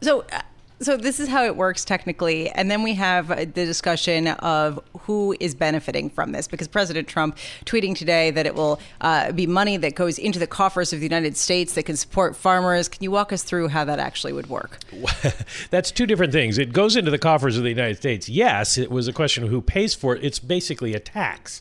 So, 0.00 0.24
uh, 0.32 0.42
so 0.82 0.96
this 0.96 1.20
is 1.20 1.28
how 1.28 1.44
it 1.44 1.56
works 1.56 1.84
technically, 1.84 2.48
and 2.48 2.70
then 2.70 2.82
we 2.82 2.94
have 2.94 3.28
the 3.28 3.44
discussion 3.44 4.28
of 4.28 4.80
who 5.00 5.36
is 5.38 5.54
benefiting 5.54 6.08
from 6.08 6.32
this? 6.32 6.48
Because 6.48 6.68
President 6.68 7.06
Trump 7.06 7.36
tweeting 7.66 7.94
today 7.94 8.30
that 8.30 8.46
it 8.46 8.54
will 8.54 8.80
uh, 9.02 9.30
be 9.32 9.46
money 9.46 9.76
that 9.76 9.94
goes 9.94 10.18
into 10.18 10.38
the 10.38 10.46
coffers 10.46 10.94
of 10.94 11.00
the 11.00 11.04
United 11.04 11.36
States 11.36 11.74
that 11.74 11.82
can 11.82 11.98
support 11.98 12.34
farmers. 12.34 12.88
Can 12.88 13.02
you 13.02 13.10
walk 13.10 13.30
us 13.30 13.42
through 13.42 13.68
how 13.68 13.84
that 13.84 13.98
actually 13.98 14.32
would 14.32 14.48
work? 14.48 14.78
That's 15.70 15.90
two 15.90 16.06
different 16.06 16.32
things. 16.32 16.56
It 16.56 16.72
goes 16.72 16.96
into 16.96 17.10
the 17.10 17.18
coffers 17.18 17.58
of 17.58 17.62
the 17.62 17.68
United 17.68 17.98
States. 17.98 18.26
Yes, 18.30 18.78
it 18.78 18.90
was 18.90 19.06
a 19.06 19.12
question 19.12 19.44
of 19.44 19.50
who 19.50 19.60
pays 19.60 19.94
for 19.94 20.16
it. 20.16 20.24
It's 20.24 20.38
basically 20.38 20.94
a 20.94 21.00
tax 21.00 21.60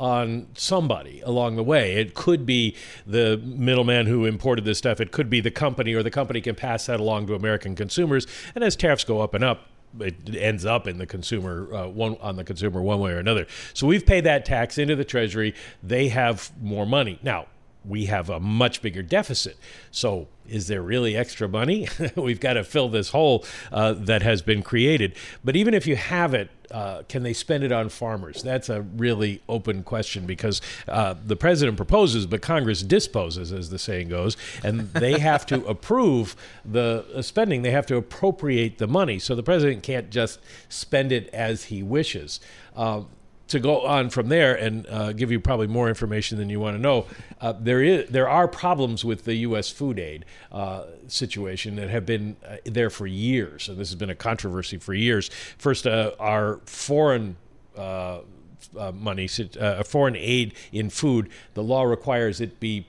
on 0.00 0.46
somebody 0.54 1.20
along 1.20 1.56
the 1.56 1.62
way. 1.62 1.96
It 1.96 2.14
could 2.14 2.46
be 2.46 2.74
the 3.06 3.36
middleman 3.36 4.06
who 4.06 4.24
imported 4.24 4.64
this 4.64 4.78
stuff. 4.78 4.98
It 4.98 5.12
could 5.12 5.28
be 5.28 5.40
the 5.40 5.50
company, 5.50 5.92
or 5.92 6.02
the 6.02 6.10
company 6.10 6.40
can 6.40 6.54
pass 6.54 6.86
that 6.86 6.98
along 6.98 7.26
to 7.26 7.34
American 7.34 7.76
consumers. 7.76 8.26
And 8.54 8.64
as 8.64 8.74
tariffs 8.74 9.04
go 9.04 9.20
up 9.20 9.34
and 9.34 9.44
up, 9.44 9.66
it 10.00 10.34
ends 10.34 10.64
up 10.64 10.86
in 10.86 10.98
the 10.98 11.06
consumer 11.06 11.74
uh, 11.74 11.88
one 11.88 12.16
on 12.20 12.36
the 12.36 12.44
consumer 12.44 12.80
one 12.80 13.00
way 13.00 13.12
or 13.12 13.18
another. 13.18 13.46
So 13.74 13.86
we've 13.86 14.06
paid 14.06 14.24
that 14.24 14.44
tax 14.44 14.78
into 14.78 14.96
the 14.96 15.04
treasury. 15.04 15.54
They 15.82 16.08
have 16.08 16.50
more 16.60 16.86
money 16.86 17.18
now 17.22 17.46
we 17.84 18.06
have 18.06 18.28
a 18.28 18.40
much 18.40 18.82
bigger 18.82 19.02
deficit. 19.02 19.56
So, 19.90 20.28
is 20.48 20.66
there 20.66 20.82
really 20.82 21.16
extra 21.16 21.48
money? 21.48 21.88
We've 22.16 22.40
got 22.40 22.54
to 22.54 22.64
fill 22.64 22.88
this 22.88 23.10
hole 23.10 23.44
uh, 23.70 23.92
that 23.92 24.22
has 24.22 24.42
been 24.42 24.62
created. 24.62 25.14
But 25.44 25.56
even 25.56 25.74
if 25.74 25.86
you 25.86 25.96
have 25.96 26.34
it, 26.34 26.50
uh, 26.70 27.02
can 27.08 27.22
they 27.22 27.32
spend 27.32 27.64
it 27.64 27.72
on 27.72 27.88
farmers? 27.88 28.42
That's 28.42 28.68
a 28.68 28.82
really 28.82 29.42
open 29.48 29.82
question 29.82 30.26
because 30.26 30.60
uh, 30.88 31.14
the 31.24 31.36
president 31.36 31.76
proposes, 31.76 32.26
but 32.26 32.42
Congress 32.42 32.82
disposes, 32.82 33.52
as 33.52 33.70
the 33.70 33.78
saying 33.78 34.08
goes, 34.08 34.36
and 34.62 34.92
they 34.92 35.18
have 35.18 35.46
to 35.46 35.64
approve 35.66 36.36
the 36.64 37.04
uh, 37.14 37.22
spending. 37.22 37.62
They 37.62 37.70
have 37.70 37.86
to 37.86 37.96
appropriate 37.96 38.78
the 38.78 38.88
money. 38.88 39.18
So 39.18 39.34
the 39.34 39.42
president 39.42 39.82
can't 39.82 40.10
just 40.10 40.40
spend 40.68 41.12
it 41.12 41.28
as 41.32 41.64
he 41.64 41.82
wishes. 41.82 42.40
To 43.50 43.60
go 43.60 43.84
on 43.84 44.10
from 44.10 44.28
there 44.28 44.54
and 44.54 44.86
uh, 44.88 45.12
give 45.12 45.32
you 45.32 45.40
probably 45.40 45.66
more 45.66 45.88
information 45.88 46.38
than 46.38 46.48
you 46.48 46.60
want 46.60 46.76
to 46.76 46.80
know, 46.80 47.06
uh, 47.40 47.52
there 47.52 47.82
is 47.82 48.08
there 48.08 48.28
are 48.28 48.46
problems 48.46 49.04
with 49.04 49.24
the 49.24 49.34
U.S. 49.36 49.70
food 49.70 49.98
aid 49.98 50.24
uh, 50.52 50.84
situation 51.08 51.74
that 51.74 51.90
have 51.90 52.06
been 52.06 52.36
uh, 52.46 52.58
there 52.64 52.90
for 52.90 53.08
years, 53.08 53.68
and 53.68 53.76
this 53.76 53.88
has 53.88 53.96
been 53.96 54.10
a 54.10 54.14
controversy 54.14 54.78
for 54.78 54.94
years. 54.94 55.30
First, 55.58 55.86
uh, 55.86 56.12
our 56.20 56.60
foreign 56.64 57.36
uh, 57.76 58.20
money, 58.94 59.26
foreign 59.26 60.16
aid 60.16 60.54
in 60.70 60.88
food, 60.88 61.28
the 61.54 61.62
law 61.62 61.82
requires 61.82 62.40
it 62.40 62.60
be 62.60 62.86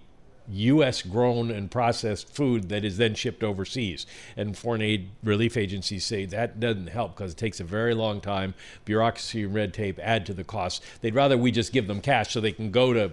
U.S. 0.52 1.02
grown 1.02 1.52
and 1.52 1.72
processed 1.72 2.34
food 2.34 2.70
that 2.70 2.84
is 2.84 2.98
then 2.98 3.16
shipped 3.16 3.44
overseas. 3.44 4.06
And 4.36 4.58
foreign 4.58 4.82
aid 4.82 5.10
relief 5.24 5.58
agencies 5.58 6.06
say 6.06 6.26
that 6.26 6.60
doesn't 6.60 6.88
help 6.88 7.16
because 7.16 7.32
it 7.34 7.38
takes 7.38 7.60
a 7.60 7.64
very 7.64 7.94
long 7.94 8.22
time. 8.22 8.54
Bureaucracy 8.86 9.44
and 9.44 9.54
red 9.54 9.74
tape 9.74 10.00
add 10.02 10.26
to 10.26 10.34
the 10.34 10.44
cost. 10.44 10.84
They'd 11.02 11.16
rather 11.16 11.38
we 11.38 11.52
just 11.52 11.74
give 11.74 11.88
them 11.88 12.02
cash 12.02 12.32
so 12.32 12.42
they 12.42 12.52
can 12.52 12.72
go 12.72 12.94
to 12.94 13.12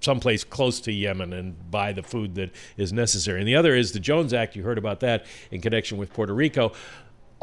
someplace 0.00 0.44
close 0.44 0.80
to 0.80 0.92
Yemen 0.92 1.32
and 1.32 1.70
buy 1.70 1.92
the 1.92 2.02
food 2.02 2.34
that 2.34 2.50
is 2.76 2.92
necessary. 2.92 3.40
And 3.40 3.48
the 3.48 3.56
other 3.56 3.74
is 3.74 3.92
the 3.92 4.00
Jones 4.00 4.32
Act. 4.32 4.54
You 4.54 4.62
heard 4.62 4.78
about 4.78 5.00
that 5.00 5.24
in 5.50 5.60
connection 5.60 5.96
with 5.98 6.12
Puerto 6.12 6.34
Rico 6.34 6.72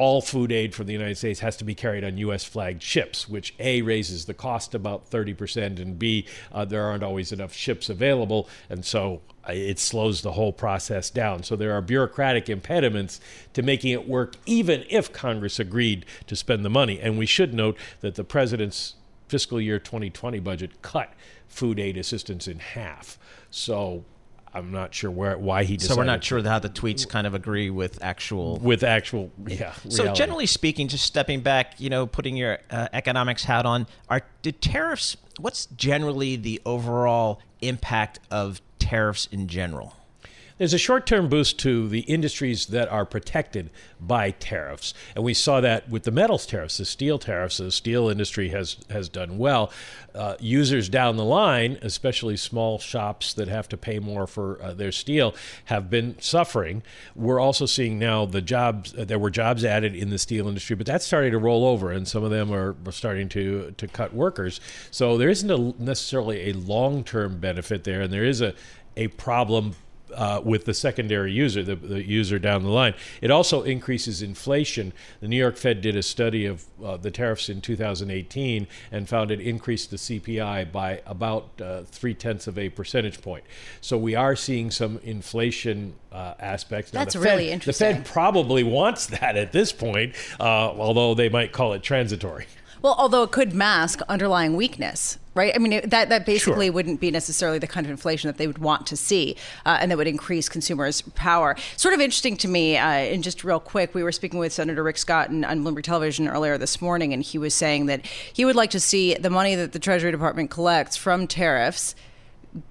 all 0.01 0.19
food 0.19 0.51
aid 0.51 0.73
from 0.73 0.87
the 0.87 0.93
United 0.93 1.15
States 1.15 1.41
has 1.41 1.55
to 1.55 1.63
be 1.63 1.75
carried 1.75 2.03
on 2.03 2.17
U.S. 2.17 2.43
flagged 2.43 2.81
ships, 2.81 3.29
which 3.29 3.53
A, 3.59 3.83
raises 3.83 4.25
the 4.25 4.33
cost 4.33 4.73
about 4.73 5.07
30%, 5.11 5.79
and 5.79 5.99
B, 5.99 6.25
uh, 6.51 6.65
there 6.65 6.83
aren't 6.85 7.03
always 7.03 7.31
enough 7.31 7.53
ships 7.53 7.87
available. 7.87 8.49
And 8.67 8.83
so 8.83 9.21
uh, 9.47 9.51
it 9.51 9.77
slows 9.77 10.23
the 10.23 10.31
whole 10.31 10.53
process 10.53 11.11
down. 11.11 11.43
So 11.43 11.55
there 11.55 11.71
are 11.73 11.81
bureaucratic 11.81 12.49
impediments 12.49 13.21
to 13.53 13.61
making 13.61 13.91
it 13.91 14.07
work, 14.07 14.37
even 14.47 14.85
if 14.89 15.13
Congress 15.13 15.59
agreed 15.59 16.07
to 16.25 16.35
spend 16.35 16.65
the 16.65 16.69
money. 16.71 16.99
And 16.99 17.19
we 17.19 17.27
should 17.27 17.53
note 17.53 17.77
that 17.99 18.15
the 18.15 18.23
president's 18.23 18.95
fiscal 19.27 19.61
year 19.61 19.77
2020 19.77 20.39
budget 20.39 20.81
cut 20.81 21.13
food 21.47 21.79
aid 21.79 21.95
assistance 21.95 22.47
in 22.47 22.57
half. 22.57 23.19
So 23.51 24.03
I'm 24.53 24.71
not 24.71 24.93
sure 24.93 25.09
where 25.09 25.37
why 25.37 25.63
he 25.63 25.77
decided. 25.77 25.93
So 25.93 25.97
we're 25.97 26.05
not 26.05 26.23
sure 26.23 26.43
how 26.43 26.59
the 26.59 26.69
tweets 26.69 27.07
kind 27.07 27.25
of 27.25 27.33
agree 27.33 27.69
with 27.69 28.03
actual 28.03 28.57
with 28.57 28.83
actual 28.83 29.31
yeah. 29.47 29.73
So 29.87 30.03
reality. 30.03 30.17
generally 30.17 30.45
speaking, 30.45 30.87
just 30.87 31.05
stepping 31.05 31.41
back, 31.41 31.79
you 31.79 31.89
know, 31.89 32.05
putting 32.05 32.35
your 32.35 32.59
uh, 32.69 32.87
economics 32.91 33.45
hat 33.45 33.65
on, 33.65 33.87
are 34.09 34.21
did 34.41 34.61
tariffs? 34.61 35.15
What's 35.39 35.67
generally 35.67 36.35
the 36.35 36.61
overall 36.65 37.41
impact 37.61 38.19
of 38.29 38.61
tariffs 38.79 39.27
in 39.31 39.47
general? 39.47 39.95
There's 40.61 40.75
a 40.75 40.77
short 40.77 41.07
term 41.07 41.27
boost 41.27 41.57
to 41.61 41.89
the 41.89 42.01
industries 42.01 42.67
that 42.67 42.87
are 42.89 43.03
protected 43.03 43.71
by 43.99 44.29
tariffs. 44.29 44.93
And 45.15 45.23
we 45.23 45.33
saw 45.33 45.59
that 45.59 45.89
with 45.89 46.03
the 46.03 46.11
metals 46.11 46.45
tariffs, 46.45 46.77
the 46.77 46.85
steel 46.85 47.17
tariffs. 47.17 47.57
The 47.57 47.71
steel 47.71 48.09
industry 48.09 48.49
has, 48.49 48.77
has 48.91 49.09
done 49.09 49.39
well. 49.39 49.71
Uh, 50.13 50.35
users 50.39 50.87
down 50.87 51.17
the 51.17 51.25
line, 51.25 51.79
especially 51.81 52.37
small 52.37 52.77
shops 52.77 53.33
that 53.33 53.47
have 53.47 53.69
to 53.69 53.77
pay 53.77 53.97
more 53.97 54.27
for 54.27 54.61
uh, 54.61 54.75
their 54.75 54.91
steel, 54.91 55.33
have 55.65 55.89
been 55.89 56.15
suffering. 56.21 56.83
We're 57.15 57.39
also 57.39 57.65
seeing 57.65 57.97
now 57.97 58.27
the 58.27 58.39
jobs, 58.39 58.93
uh, 58.95 59.03
there 59.03 59.17
were 59.17 59.31
jobs 59.31 59.65
added 59.65 59.95
in 59.95 60.11
the 60.11 60.19
steel 60.19 60.47
industry, 60.47 60.75
but 60.75 60.85
that's 60.85 61.07
starting 61.07 61.31
to 61.31 61.39
roll 61.39 61.65
over, 61.65 61.91
and 61.91 62.07
some 62.07 62.23
of 62.23 62.29
them 62.29 62.53
are 62.53 62.75
starting 62.91 63.29
to, 63.29 63.73
to 63.77 63.87
cut 63.87 64.13
workers. 64.13 64.61
So 64.91 65.17
there 65.17 65.29
isn't 65.29 65.49
a, 65.49 65.73
necessarily 65.81 66.51
a 66.51 66.53
long 66.53 67.03
term 67.03 67.39
benefit 67.39 67.83
there, 67.83 68.01
and 68.01 68.13
there 68.13 68.25
is 68.25 68.41
a, 68.41 68.53
a 68.95 69.07
problem 69.07 69.73
uh, 70.15 70.41
with 70.43 70.65
the 70.65 70.73
secondary 70.73 71.31
user, 71.31 71.63
the, 71.63 71.75
the, 71.75 72.03
user 72.03 72.39
down 72.39 72.63
the 72.63 72.69
line. 72.69 72.93
It 73.21 73.31
also 73.31 73.63
increases 73.63 74.21
inflation. 74.21 74.93
The 75.19 75.27
New 75.27 75.37
York 75.37 75.57
Fed 75.57 75.81
did 75.81 75.95
a 75.95 76.03
study 76.03 76.45
of 76.45 76.65
uh, 76.83 76.97
the 76.97 77.11
tariffs 77.11 77.49
in 77.49 77.61
2018 77.61 78.67
and 78.91 79.07
found 79.07 79.31
it 79.31 79.39
increased 79.39 79.91
the 79.91 79.97
CPI 79.97 80.71
by 80.71 81.01
about 81.05 81.49
uh, 81.61 81.81
three 81.83 82.13
tenths 82.13 82.47
of 82.47 82.57
a 82.57 82.69
percentage 82.69 83.21
point. 83.21 83.43
So 83.81 83.97
we 83.97 84.15
are 84.15 84.35
seeing 84.35 84.71
some 84.71 84.99
inflation 85.03 85.93
uh, 86.11 86.33
aspects. 86.39 86.93
Now, 86.93 87.01
That's 87.01 87.15
really 87.15 87.45
Fed, 87.45 87.53
interesting. 87.53 87.87
The 87.87 87.95
Fed 87.95 88.05
probably 88.05 88.63
wants 88.63 89.07
that 89.07 89.37
at 89.37 89.51
this 89.51 89.71
point, 89.71 90.15
uh, 90.39 90.43
although 90.43 91.13
they 91.13 91.29
might 91.29 91.51
call 91.51 91.73
it 91.73 91.83
transitory. 91.83 92.45
Well, 92.81 92.95
although 92.97 93.23
it 93.23 93.31
could 93.31 93.53
mask 93.53 94.01
underlying 94.09 94.55
weakness, 94.55 95.19
right? 95.35 95.53
I 95.55 95.59
mean, 95.59 95.73
it, 95.73 95.89
that 95.91 96.09
that 96.09 96.25
basically 96.25 96.65
sure. 96.65 96.73
wouldn't 96.73 96.99
be 96.99 97.11
necessarily 97.11 97.59
the 97.59 97.67
kind 97.67 97.85
of 97.85 97.91
inflation 97.91 98.27
that 98.27 98.37
they 98.37 98.47
would 98.47 98.57
want 98.57 98.87
to 98.87 98.97
see, 98.97 99.35
uh, 99.65 99.77
and 99.79 99.91
that 99.91 99.97
would 99.97 100.07
increase 100.07 100.49
consumers' 100.49 101.01
power. 101.01 101.55
Sort 101.77 101.93
of 101.93 102.01
interesting 102.01 102.37
to 102.37 102.47
me, 102.47 102.77
uh, 102.77 102.87
and 102.87 103.23
just 103.23 103.43
real 103.43 103.59
quick, 103.59 103.93
we 103.93 104.01
were 104.01 104.11
speaking 104.11 104.39
with 104.39 104.51
Senator 104.51 104.81
Rick 104.81 104.97
Scott 104.97 105.29
on, 105.29 105.43
on 105.45 105.63
Bloomberg 105.63 105.83
Television 105.83 106.27
earlier 106.27 106.57
this 106.57 106.81
morning, 106.81 107.13
and 107.13 107.21
he 107.21 107.37
was 107.37 107.53
saying 107.53 107.85
that 107.85 108.05
he 108.05 108.45
would 108.45 108.55
like 108.55 108.71
to 108.71 108.79
see 108.79 109.13
the 109.13 109.29
money 109.29 109.53
that 109.53 109.73
the 109.73 109.79
Treasury 109.79 110.11
Department 110.11 110.49
collects 110.49 110.97
from 110.97 111.27
tariffs 111.27 111.93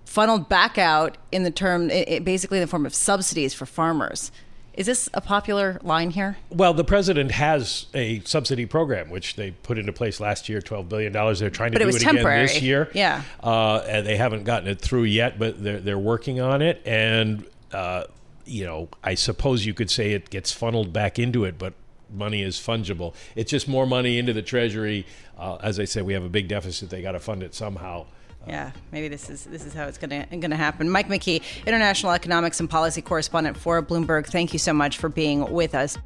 funneled 0.05 0.49
back 0.49 0.77
out 0.77 1.17
in 1.31 1.45
the 1.45 1.51
term, 1.51 1.89
it, 1.89 2.25
basically 2.25 2.59
in 2.59 2.63
the 2.63 2.67
form 2.67 2.85
of 2.85 2.95
subsidies 2.95 3.55
for 3.55 3.65
farmers. 3.65 4.33
Is 4.75 4.87
this 4.87 5.09
a 5.13 5.21
popular 5.21 5.81
line 5.83 6.11
here? 6.11 6.39
Well, 6.51 6.75
the 6.75 6.85
president 6.85 7.33
has 7.33 7.87
a 7.93 8.21
subsidy 8.21 8.67
program, 8.67 9.11
which 9.11 9.37
they 9.37 9.51
put 9.51 9.79
into 9.79 9.93
place 9.93 10.21
last 10.21 10.49
year, 10.49 10.61
$12 10.61 10.89
billion. 10.89 11.13
They're 11.13 11.51
trying 11.51 11.73
to 11.73 11.79
but 11.79 11.85
do 11.85 11.89
it, 11.89 11.97
it 11.97 12.01
temporary. 12.01 12.45
again 12.45 12.55
this 12.55 12.63
year. 12.63 12.91
Yeah. 12.95 13.23
Uh, 13.43 13.79
and 13.89 14.07
they 14.07 14.17
haven't 14.17 14.45
gotten 14.45 14.69
it 14.69 14.81
through 14.81 15.05
yet, 15.05 15.39
but 15.39 15.63
they're, 15.63 15.81
they're 15.81 15.99
working 15.99 16.41
on 16.41 16.63
it. 16.63 16.81
And, 16.87 17.47
uh, 17.73 18.05
you 18.45 18.65
know, 18.65 18.89
I 19.03 19.15
suppose 19.15 19.67
you 19.67 19.75
could 19.75 19.91
say 19.91 20.13
it 20.13 20.31
gets 20.31 20.53
funneled 20.53 20.93
back 20.93 21.19
into 21.19 21.45
it, 21.45 21.59
but 21.59 21.75
money 22.13 22.43
is 22.43 22.57
fungible. 22.57 23.15
It's 23.35 23.51
just 23.51 23.69
more 23.69 23.87
money 23.87 24.19
into 24.19 24.33
the 24.33 24.43
Treasury. 24.43 25.07
Uh, 25.39 25.57
as 25.57 25.81
I 25.81 25.85
said, 25.85 26.05
we 26.05 26.13
have 26.15 26.25
a 26.25 26.29
big 26.29 26.49
deficit. 26.49 26.91
They 26.91 27.03
got 27.03 27.13
to 27.13 27.21
fund 27.21 27.43
it 27.43 27.55
somehow. 27.55 28.07
Yeah, 28.47 28.73
maybe 28.91 29.09
this 29.09 29.29
is 29.29 29.45
this 29.45 29.65
is 29.65 29.75
how 29.75 29.85
it's 29.85 29.99
gonna 29.99 30.27
gonna 30.27 30.57
happen. 30.57 30.89
Mike 30.89 31.09
McKee, 31.09 31.43
international 31.67 32.13
economics 32.13 32.59
and 32.59 32.69
policy 32.69 33.03
correspondent 33.03 33.57
for 33.57 33.83
Bloomberg. 33.83 34.27
Thank 34.27 34.53
you 34.53 34.59
so 34.59 34.73
much 34.73 34.99
for 34.99 35.09
being 35.09 35.51
with 35.53 35.75
us. 35.75 35.99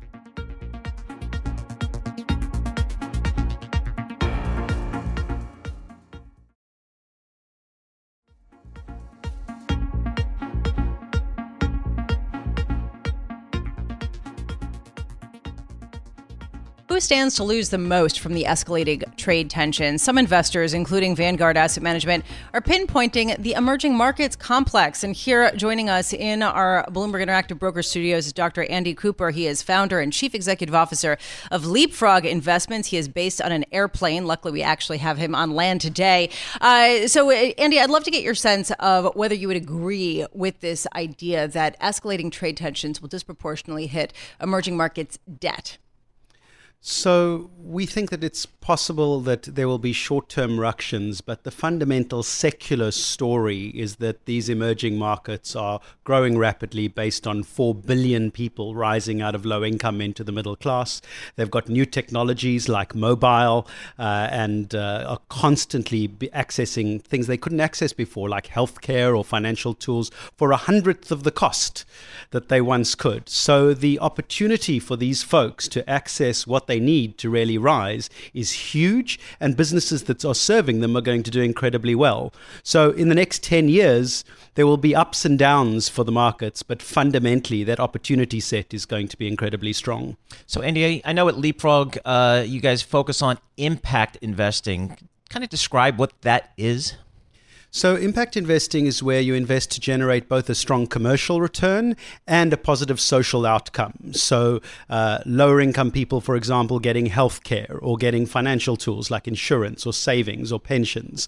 Who 16.95 17.01
stands 17.01 17.35
to 17.35 17.43
lose 17.43 17.71
the 17.71 17.79
most 17.79 18.21
from 18.21 18.35
the 18.35 18.45
escalating 18.45 19.17
trade 19.17 19.51
tensions? 19.51 20.01
Some 20.01 20.17
investors, 20.17 20.73
including 20.73 21.17
Vanguard 21.17 21.57
Asset 21.57 21.83
Management, 21.83 22.25
are 22.53 22.61
pinpointing 22.61 23.37
the 23.43 23.55
emerging 23.55 23.97
markets 23.97 24.37
complex. 24.37 25.03
And 25.03 25.13
here 25.13 25.51
joining 25.57 25.91
us 25.91 26.13
in 26.13 26.41
our 26.41 26.87
Bloomberg 26.93 27.27
Interactive 27.27 27.59
Broker 27.59 27.83
Studios 27.83 28.27
is 28.27 28.33
Dr. 28.33 28.63
Andy 28.67 28.95
Kuper. 28.95 29.33
He 29.33 29.49
is 29.49 29.61
founder 29.61 29.99
and 29.99 30.13
chief 30.13 30.37
executive 30.37 30.73
officer 30.73 31.19
of 31.51 31.67
Leapfrog 31.67 32.25
Investments. 32.25 32.91
He 32.91 32.97
is 32.97 33.09
based 33.09 33.43
on 33.43 33.51
an 33.51 33.65
airplane. 33.73 34.25
Luckily, 34.25 34.53
we 34.53 34.63
actually 34.63 34.99
have 34.99 35.19
him 35.19 35.35
on 35.35 35.51
land 35.51 35.81
today. 35.81 36.31
Uh, 36.61 37.09
so, 37.09 37.29
uh, 37.29 37.35
Andy, 37.59 37.81
I'd 37.81 37.91
love 37.91 38.05
to 38.05 38.13
get 38.13 38.23
your 38.23 38.37
sense 38.37 38.71
of 38.79 39.17
whether 39.17 39.35
you 39.35 39.49
would 39.49 39.57
agree 39.57 40.27
with 40.33 40.61
this 40.61 40.87
idea 40.95 41.49
that 41.49 41.77
escalating 41.81 42.31
trade 42.31 42.57
tensions 42.57 43.03
will 43.03 43.09
disproportionately 43.09 43.89
hit 43.89 44.13
emerging 44.41 44.77
markets' 44.77 45.19
debt. 45.41 45.79
So 46.87 47.51
we 47.59 47.87
think 47.87 48.11
that 48.11 48.23
it's 48.23 48.45
possible 48.45 49.21
that 49.21 49.43
there 49.43 49.67
will 49.67 49.79
be 49.79 49.95
short-term 49.95 50.61
ructions, 50.61 51.23
but 51.23 51.45
the 51.45 51.51
fundamental 51.51 52.23
secular 52.23 52.91
story 52.91 53.69
is 53.69 53.97
that 53.97 54.27
these 54.27 54.51
emerging 54.51 54.99
markets 54.99 55.57
are 55.57 55.81
growing 56.05 56.37
rapidly 56.37 56.89
based 56.89 57.27
on 57.27 57.43
4 57.43 57.75
billion 57.75 58.31
people 58.31 58.75
rising 58.75 59.23
out 59.23 59.35
of 59.35 59.47
low 59.47 59.65
income 59.65 60.03
into 60.03 60.23
the 60.23 60.33
middle 60.33 60.57
class. 60.57 61.01
They've 61.37 61.51
got 61.51 61.71
new 61.71 61.87
technologies 61.87 62.69
like 62.69 62.95
mobile 62.95 63.67
uh, 63.99 64.29
and 64.31 64.75
uh, 64.75 65.05
are 65.09 65.21
constantly 65.31 66.09
accessing 66.09 67.03
things 67.03 67.27
they 67.27 67.39
couldn't 67.39 67.61
access 67.61 67.95
before, 67.95 68.29
like 68.29 68.49
healthcare 68.49 69.17
or 69.17 69.25
financial 69.25 69.73
tools, 69.73 70.11
for 70.37 70.53
a 70.53 70.59
hundredth 70.59 71.11
of 71.11 71.23
the 71.23 71.31
cost 71.31 71.87
that 72.31 72.51
they 72.51 72.61
once 72.61 72.95
could. 72.95 73.29
So 73.29 73.73
the 73.73 73.99
opportunity 74.01 74.79
for 74.79 74.97
these 74.97 75.23
folks 75.23 75.67
to 75.69 75.89
access 75.89 76.47
what 76.47 76.67
they 76.67 76.74
need 76.79 77.19
to 77.19 77.31
really 77.31 77.59
rise 77.59 78.11
is 78.33 78.53
huge, 78.75 79.19
and 79.41 79.57
businesses 79.57 80.05
that 80.05 80.25
are 80.25 80.35
serving 80.35 80.81
them 80.81 80.97
are 80.97 81.01
going 81.01 81.23
to 81.23 81.31
do 81.31 81.41
incredibly 81.41 81.95
well. 81.95 82.33
So 82.63 82.91
in 82.91 83.09
the 83.09 83.15
next 83.15 83.43
10 83.43 83.69
years, 83.69 84.25
there 84.55 84.67
will 84.67 84.77
be 84.77 84.95
ups 84.95 85.25
and 85.25 85.39
downs 85.39 85.89
for 85.89 86.05
the 86.05 86.13
markets, 86.13 86.63
but 86.63 86.81
fundamentally, 86.81 87.65
that 87.65 87.81
opportunity 87.81 88.41
set 88.41 88.73
is 88.73 88.87
going 88.87 89.09
to 89.09 89.17
be 89.17 89.27
incredibly 89.27 89.73
strong. 89.73 90.17
So, 90.47 90.63
Andy, 90.63 91.03
I 91.05 91.13
know 91.13 91.29
at 91.29 91.37
Leapfrog, 91.37 91.99
uh, 92.05 92.45
you 92.47 92.61
guys 92.61 92.83
focus 92.83 93.21
on 93.23 93.39
impact 93.57 94.17
investing. 94.23 94.97
Kind 95.29 95.45
of 95.45 95.51
describe 95.51 95.99
what 95.99 96.13
that 96.23 96.53
is. 96.57 96.95
So, 97.77 97.97
impact 97.97 98.37
investing 98.37 98.87
is 98.87 99.03
where 99.03 99.21
you 99.21 99.35
invest 99.35 99.73
to 99.73 99.81
generate 99.81 100.29
both 100.29 100.49
a 100.49 100.55
strong 100.55 100.87
commercial 100.87 101.41
return 101.41 101.97
and 102.25 102.53
a 102.53 102.57
positive 102.57 103.01
social 103.01 103.45
outcome. 103.45 104.13
So, 104.13 104.61
uh, 104.89 105.19
lower 105.27 105.61
income 105.61 105.91
people, 105.91 106.21
for 106.21 106.37
example, 106.37 106.79
getting 106.79 107.07
healthcare 107.07 107.81
or 107.83 107.97
getting 107.97 108.27
financial 108.27 108.77
tools 108.77 109.11
like 109.11 109.27
insurance 109.27 109.85
or 109.87 109.93
savings 109.93 110.53
or 110.53 110.61
pensions. 110.61 111.27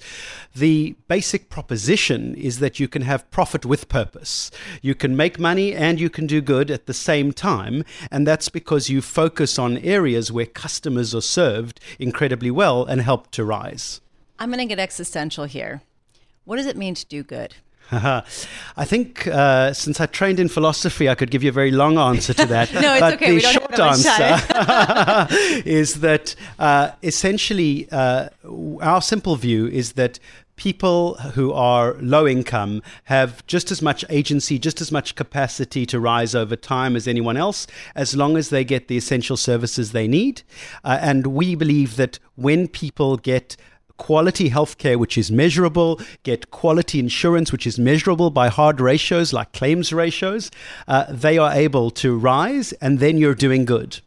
The 0.54 0.94
basic 1.08 1.50
proposition 1.50 2.36
is 2.36 2.60
that 2.60 2.78
you 2.78 2.86
can 2.86 3.02
have 3.02 3.28
profit 3.32 3.66
with 3.66 3.88
purpose. 3.88 4.52
You 4.82 4.94
can 4.94 5.16
make 5.16 5.40
money 5.40 5.74
and 5.74 5.98
you 5.98 6.08
can 6.08 6.28
do 6.28 6.40
good 6.40 6.70
at 6.70 6.86
the 6.86 6.94
same 6.94 7.32
time. 7.32 7.84
And 8.08 8.24
that's 8.24 8.50
because 8.50 8.88
you 8.88 9.02
focus 9.02 9.58
on 9.58 9.78
areas 9.78 10.30
where 10.30 10.46
customers 10.46 11.12
are 11.12 11.22
served 11.22 11.80
incredibly 11.98 12.52
well 12.52 12.84
and 12.84 13.00
help 13.00 13.32
to 13.32 13.44
rise. 13.44 14.00
I'm 14.38 14.50
going 14.50 14.60
to 14.60 14.66
get 14.66 14.78
existential 14.78 15.46
here. 15.46 15.82
What 16.46 16.56
does 16.56 16.66
it 16.66 16.76
mean 16.76 16.94
to 16.94 17.04
do 17.06 17.22
good? 17.24 17.54
I 17.92 18.22
think 18.84 19.26
uh, 19.26 19.72
since 19.72 20.00
I 20.00 20.06
trained 20.06 20.40
in 20.40 20.48
philosophy, 20.48 21.08
I 21.08 21.14
could 21.14 21.30
give 21.30 21.42
you 21.42 21.50
a 21.50 21.52
very 21.52 21.72
long 21.72 21.98
answer 21.98 22.32
to 22.34 22.46
that. 22.46 22.72
no, 22.74 22.94
it's 22.94 23.00
but 23.00 23.14
okay. 23.14 23.28
The 23.30 23.34
we 23.34 23.40
don't 23.40 23.52
short 23.52 23.70
have 23.76 25.30
answer 25.30 25.62
is 25.68 26.00
that 26.00 26.34
uh, 26.58 26.92
essentially 27.02 27.88
uh, 27.90 28.28
our 28.80 29.02
simple 29.02 29.36
view 29.36 29.66
is 29.66 29.92
that 29.92 30.18
people 30.54 31.14
who 31.34 31.52
are 31.52 31.94
low 32.00 32.26
income 32.26 32.82
have 33.04 33.46
just 33.46 33.70
as 33.70 33.82
much 33.82 34.04
agency, 34.08 34.58
just 34.58 34.80
as 34.80 34.90
much 34.90 35.14
capacity 35.14 35.84
to 35.86 36.00
rise 36.00 36.34
over 36.34 36.56
time 36.56 36.96
as 36.96 37.06
anyone 37.06 37.36
else, 37.36 37.66
as 37.94 38.16
long 38.16 38.36
as 38.36 38.50
they 38.50 38.64
get 38.64 38.88
the 38.88 38.96
essential 38.96 39.36
services 39.36 39.92
they 39.92 40.08
need. 40.08 40.42
Uh, 40.82 40.98
and 41.00 41.26
we 41.28 41.54
believe 41.54 41.96
that 41.96 42.18
when 42.36 42.68
people 42.68 43.16
get 43.16 43.56
quality 43.96 44.50
healthcare, 44.50 44.96
which 44.96 45.16
is 45.18 45.30
measurable, 45.30 46.00
get 46.22 46.50
quality 46.50 46.98
insurance, 46.98 47.52
which 47.52 47.66
is 47.66 47.78
measurable 47.78 48.30
by 48.30 48.48
hard 48.48 48.80
ratios 48.80 49.32
like 49.32 49.52
claims 49.52 49.92
ratios, 49.92 50.50
uh, 50.88 51.04
they 51.08 51.38
are 51.38 51.52
able 51.52 51.90
to 51.90 52.16
rise, 52.16 52.72
and 52.74 52.98
then 52.98 53.18
you're 53.18 53.34
doing 53.34 53.64
good. 53.64 54.00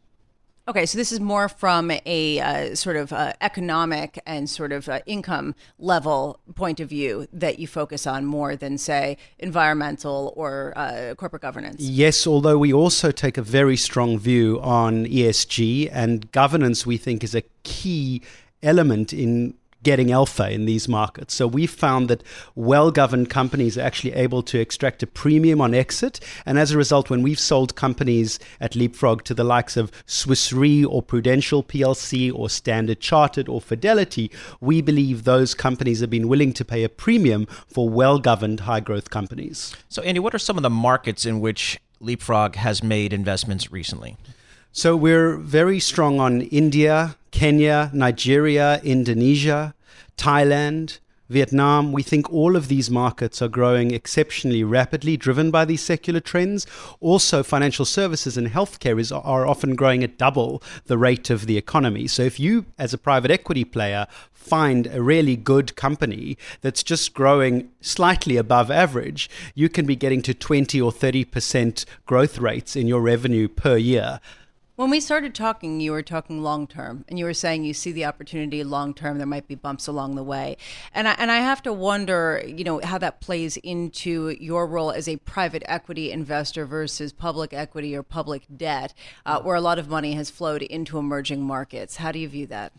Okay, 0.70 0.86
so 0.86 1.00
this 1.00 1.12
is 1.12 1.20
more 1.20 1.50
from 1.50 1.92
a 2.06 2.40
uh, 2.40 2.76
sort 2.76 2.96
of 2.96 3.12
uh, 3.12 3.34
economic 3.42 4.20
and 4.28 4.48
sort 4.48 4.72
of 4.72 4.88
uh, 4.88 5.00
income 5.08 5.56
level 5.80 6.40
point 6.54 6.80
of 6.80 6.88
view 6.88 7.28
that 7.34 7.58
you 7.58 7.66
focus 7.66 8.06
on 8.06 8.24
more 8.24 8.56
than, 8.56 8.78
say, 8.78 9.18
environmental 9.40 10.32
or 10.36 10.74
uh, 10.76 11.16
corporate 11.16 11.42
governance. 11.42 11.82
Yes, 11.82 12.28
although 12.28 12.60
we 12.60 12.72
also 12.72 13.10
take 13.10 13.36
a 13.36 13.42
very 13.42 13.76
strong 13.76 14.20
view 14.20 14.60
on 14.62 15.08
ESG 15.08 15.90
and 15.92 16.32
governance, 16.32 16.86
we 16.86 16.98
think 16.98 17.24
is 17.24 17.34
a 17.34 17.42
key 17.64 18.22
element 18.62 19.12
in 19.12 19.56
getting 19.84 20.12
alpha 20.12 20.50
in 20.50 20.66
these 20.66 20.88
markets. 20.88 21.34
So 21.34 21.48
we 21.48 21.66
found 21.66 22.10
that 22.10 22.24
well 22.56 22.92
governed 22.92 23.30
companies 23.30 23.78
are 23.78 23.82
actually 23.82 24.14
able 24.14 24.44
to 24.44 24.60
extract 24.60 25.04
a 25.04 25.08
premium 25.08 25.62
on 25.62 25.74
exit. 25.74 26.20
And 26.46 26.60
as 26.60 26.72
a 26.72 26.78
result, 26.78 27.10
when 27.10 27.22
we've 27.22 27.40
sold 27.40 27.76
companies 27.76 28.40
at 28.60 28.76
Leapfrog 28.76 29.24
to 29.24 29.34
the 29.34 29.44
likes 29.44 29.78
of 29.78 29.92
Swiss 30.06 30.52
Re 30.52 30.84
or 30.84 31.02
Prudential 31.02 31.64
PLC 31.64 32.34
or 32.34 32.50
Standard 32.50 33.00
Chartered 33.00 33.48
or 33.48 33.62
Fidelity, 33.62 34.32
we 34.60 34.82
believe 34.82 35.24
those 35.24 35.54
companies 35.54 36.02
have 36.02 36.10
been 36.10 36.28
willing 36.28 36.54
to 36.54 36.66
pay 36.66 36.84
a 36.84 36.90
premium 36.90 37.46
for 37.68 37.90
well 37.90 38.20
governed 38.20 38.62
high 38.62 38.80
growth 38.80 39.10
companies. 39.10 39.76
So, 39.88 40.02
Andy, 40.02 40.20
what 40.20 40.36
are 40.36 40.40
some 40.40 40.58
of 40.58 40.64
the 40.64 40.70
markets 40.70 41.26
in 41.26 41.40
which 41.40 41.80
Leapfrog 42.00 42.56
has 42.56 42.84
made 42.84 43.14
investments 43.14 43.72
recently? 43.72 44.18
So 44.72 44.96
we're 44.96 45.36
very 45.38 45.80
strong 45.80 46.20
on 46.20 46.42
India, 46.42 47.16
Kenya, 47.32 47.92
Nigeria, 47.94 48.82
Indonesia, 48.84 49.74
Thailand, 50.18 51.00
Vietnam. 51.30 51.92
We 51.92 52.02
think 52.02 52.32
all 52.34 52.56
of 52.56 52.68
these 52.68 52.90
markets 52.90 53.42
are 53.42 53.48
growing 53.48 53.92
exceptionally 53.92 54.64
rapidly, 54.64 55.16
driven 55.16 55.52
by 55.52 55.66
these 55.66 55.82
secular 55.82 56.20
trends. 56.20 56.66
Also, 57.00 57.44
financial 57.44 57.86
services 57.86 58.36
and 58.36 58.48
healthcare 58.50 59.00
is, 59.00 59.12
are 59.12 59.48
often 59.48 59.76
growing 59.76 60.04
at 60.04 60.18
double 60.18 60.62
the 60.88 60.98
rate 60.98 61.30
of 61.30 61.46
the 61.46 61.58
economy. 61.58 62.08
So, 62.08 62.24
if 62.24 62.40
you, 62.40 62.66
as 62.78 62.94
a 62.94 62.98
private 62.98 63.32
equity 63.32 63.64
player, 63.64 64.08
find 64.32 64.88
a 64.88 65.02
really 65.02 65.36
good 65.36 65.76
company 65.76 66.38
that's 66.62 66.82
just 66.82 67.14
growing 67.14 67.70
slightly 67.82 68.38
above 68.38 68.72
average, 68.72 69.30
you 69.54 69.70
can 69.70 69.86
be 69.86 69.96
getting 69.96 70.24
to 70.24 70.34
20 70.34 70.82
or 70.82 70.92
30% 70.92 71.86
growth 72.08 72.40
rates 72.40 72.76
in 72.76 72.88
your 72.88 73.02
revenue 73.02 73.48
per 73.48 73.78
year. 73.78 74.20
When 74.80 74.90
we 74.90 75.02
started 75.02 75.36
talking, 75.36 75.82
you 75.82 75.92
were 75.92 76.02
talking 76.02 76.42
long 76.42 76.66
term, 76.66 77.04
and 77.10 77.20
you 77.20 77.26
were 77.26 77.34
saying 77.34 77.66
you 77.66 77.74
see 77.74 77.92
the 77.92 78.06
opportunity 78.06 78.64
long 78.64 78.94
term. 78.94 79.18
There 79.18 79.28
might 79.28 79.46
be 79.46 79.56
bumps 79.56 79.88
along 79.88 80.16
the 80.16 80.24
way, 80.24 80.56
and 80.94 81.06
I, 81.06 81.16
and 81.20 81.30
I 81.30 81.40
have 81.40 81.62
to 81.64 81.74
wonder, 81.74 82.42
you 82.48 82.64
know, 82.64 82.80
how 82.82 82.98
that 83.00 83.20
plays 83.20 83.58
into 83.58 84.30
your 84.40 84.66
role 84.66 84.92
as 84.92 85.10
a 85.10 85.18
private 85.18 85.64
equity 85.66 86.14
investor 86.14 86.66
versus 86.66 87.12
public 87.12 87.52
equity 87.52 87.94
or 87.94 88.04
public 88.04 88.44
debt, 88.56 88.94
uh, 89.26 89.42
where 89.42 89.58
a 89.58 89.60
lot 89.60 89.80
of 89.80 89.90
money 89.90 90.14
has 90.14 90.30
flowed 90.30 90.62
into 90.62 90.98
emerging 90.98 91.42
markets. 91.42 91.98
How 91.98 92.14
do 92.14 92.20
you 92.20 92.30
view 92.30 92.48
that? 92.48 92.72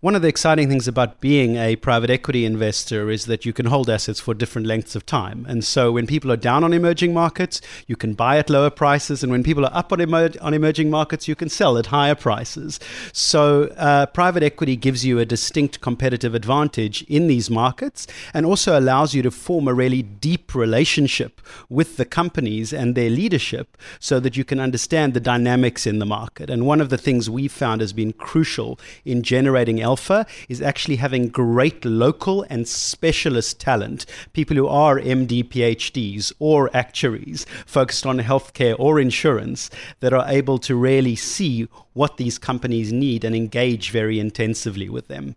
One 0.00 0.14
of 0.14 0.20
the 0.20 0.28
exciting 0.28 0.68
things 0.68 0.86
about 0.86 1.20
being 1.22 1.56
a 1.56 1.74
private 1.76 2.10
equity 2.10 2.44
investor 2.44 3.08
is 3.08 3.24
that 3.24 3.46
you 3.46 3.54
can 3.54 3.64
hold 3.64 3.88
assets 3.88 4.20
for 4.20 4.34
different 4.34 4.66
lengths 4.66 4.94
of 4.94 5.06
time. 5.06 5.46
And 5.48 5.64
so 5.64 5.90
when 5.90 6.06
people 6.06 6.30
are 6.30 6.36
down 6.36 6.62
on 6.64 6.74
emerging 6.74 7.14
markets, 7.14 7.62
you 7.86 7.96
can 7.96 8.12
buy 8.12 8.36
at 8.36 8.50
lower 8.50 8.68
prices. 8.68 9.22
And 9.22 9.32
when 9.32 9.42
people 9.42 9.64
are 9.64 9.74
up 9.74 9.94
on, 9.94 10.02
emer- 10.02 10.34
on 10.42 10.52
emerging 10.52 10.90
markets, 10.90 11.28
you 11.28 11.34
can 11.34 11.48
sell 11.48 11.78
at 11.78 11.86
higher 11.86 12.14
prices. 12.14 12.78
So 13.14 13.72
uh, 13.78 14.04
private 14.04 14.42
equity 14.42 14.76
gives 14.76 15.02
you 15.06 15.18
a 15.18 15.24
distinct 15.24 15.80
competitive 15.80 16.34
advantage 16.34 17.00
in 17.04 17.26
these 17.26 17.48
markets 17.48 18.06
and 18.34 18.44
also 18.44 18.78
allows 18.78 19.14
you 19.14 19.22
to 19.22 19.30
form 19.30 19.66
a 19.66 19.72
really 19.72 20.02
deep 20.02 20.54
relationship 20.54 21.40
with 21.70 21.96
the 21.96 22.04
companies 22.04 22.70
and 22.70 22.96
their 22.96 23.08
leadership 23.08 23.78
so 23.98 24.20
that 24.20 24.36
you 24.36 24.44
can 24.44 24.60
understand 24.60 25.14
the 25.14 25.20
dynamics 25.20 25.86
in 25.86 26.00
the 26.00 26.06
market. 26.06 26.50
And 26.50 26.66
one 26.66 26.82
of 26.82 26.90
the 26.90 26.98
things 26.98 27.30
we've 27.30 27.50
found 27.50 27.80
has 27.80 27.94
been 27.94 28.12
crucial 28.12 28.78
in 29.06 29.22
generating 29.22 29.85
Alpha 29.86 30.26
is 30.48 30.60
actually 30.60 30.96
having 30.96 31.28
great 31.28 31.84
local 31.84 32.44
and 32.50 32.66
specialist 32.66 33.60
talent, 33.60 34.04
people 34.32 34.56
who 34.56 34.66
are 34.66 34.98
MD 34.98 35.44
PhDs 35.44 36.32
or 36.40 36.68
actuaries 36.76 37.46
focused 37.64 38.04
on 38.04 38.18
healthcare 38.18 38.74
or 38.80 38.98
insurance 38.98 39.70
that 40.00 40.12
are 40.12 40.26
able 40.26 40.58
to 40.58 40.74
really 40.74 41.14
see 41.14 41.68
what 41.92 42.16
these 42.16 42.36
companies 42.36 42.92
need 42.92 43.24
and 43.24 43.36
engage 43.36 43.92
very 43.92 44.18
intensively 44.18 44.88
with 44.88 45.06
them. 45.06 45.36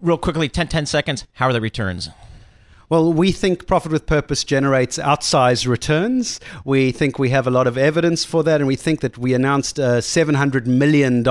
Real 0.00 0.18
quickly, 0.18 0.48
10, 0.48 0.68
10 0.68 0.86
seconds. 0.86 1.26
How 1.32 1.48
are 1.48 1.52
the 1.52 1.60
returns? 1.60 2.10
Well, 2.88 3.12
we 3.12 3.32
think 3.32 3.66
Profit 3.66 3.92
with 3.92 4.06
Purpose 4.06 4.44
generates 4.44 4.98
outsized 4.98 5.66
returns. 5.66 6.40
We 6.64 6.92
think 6.92 7.18
we 7.18 7.30
have 7.30 7.46
a 7.46 7.50
lot 7.50 7.66
of 7.66 7.78
evidence 7.78 8.24
for 8.24 8.42
that, 8.44 8.60
and 8.60 8.68
we 8.68 8.76
think 8.76 9.00
that 9.00 9.16
we 9.16 9.34
announced 9.34 9.78
a 9.78 10.00
$700 10.00 10.66
million 10.66 11.24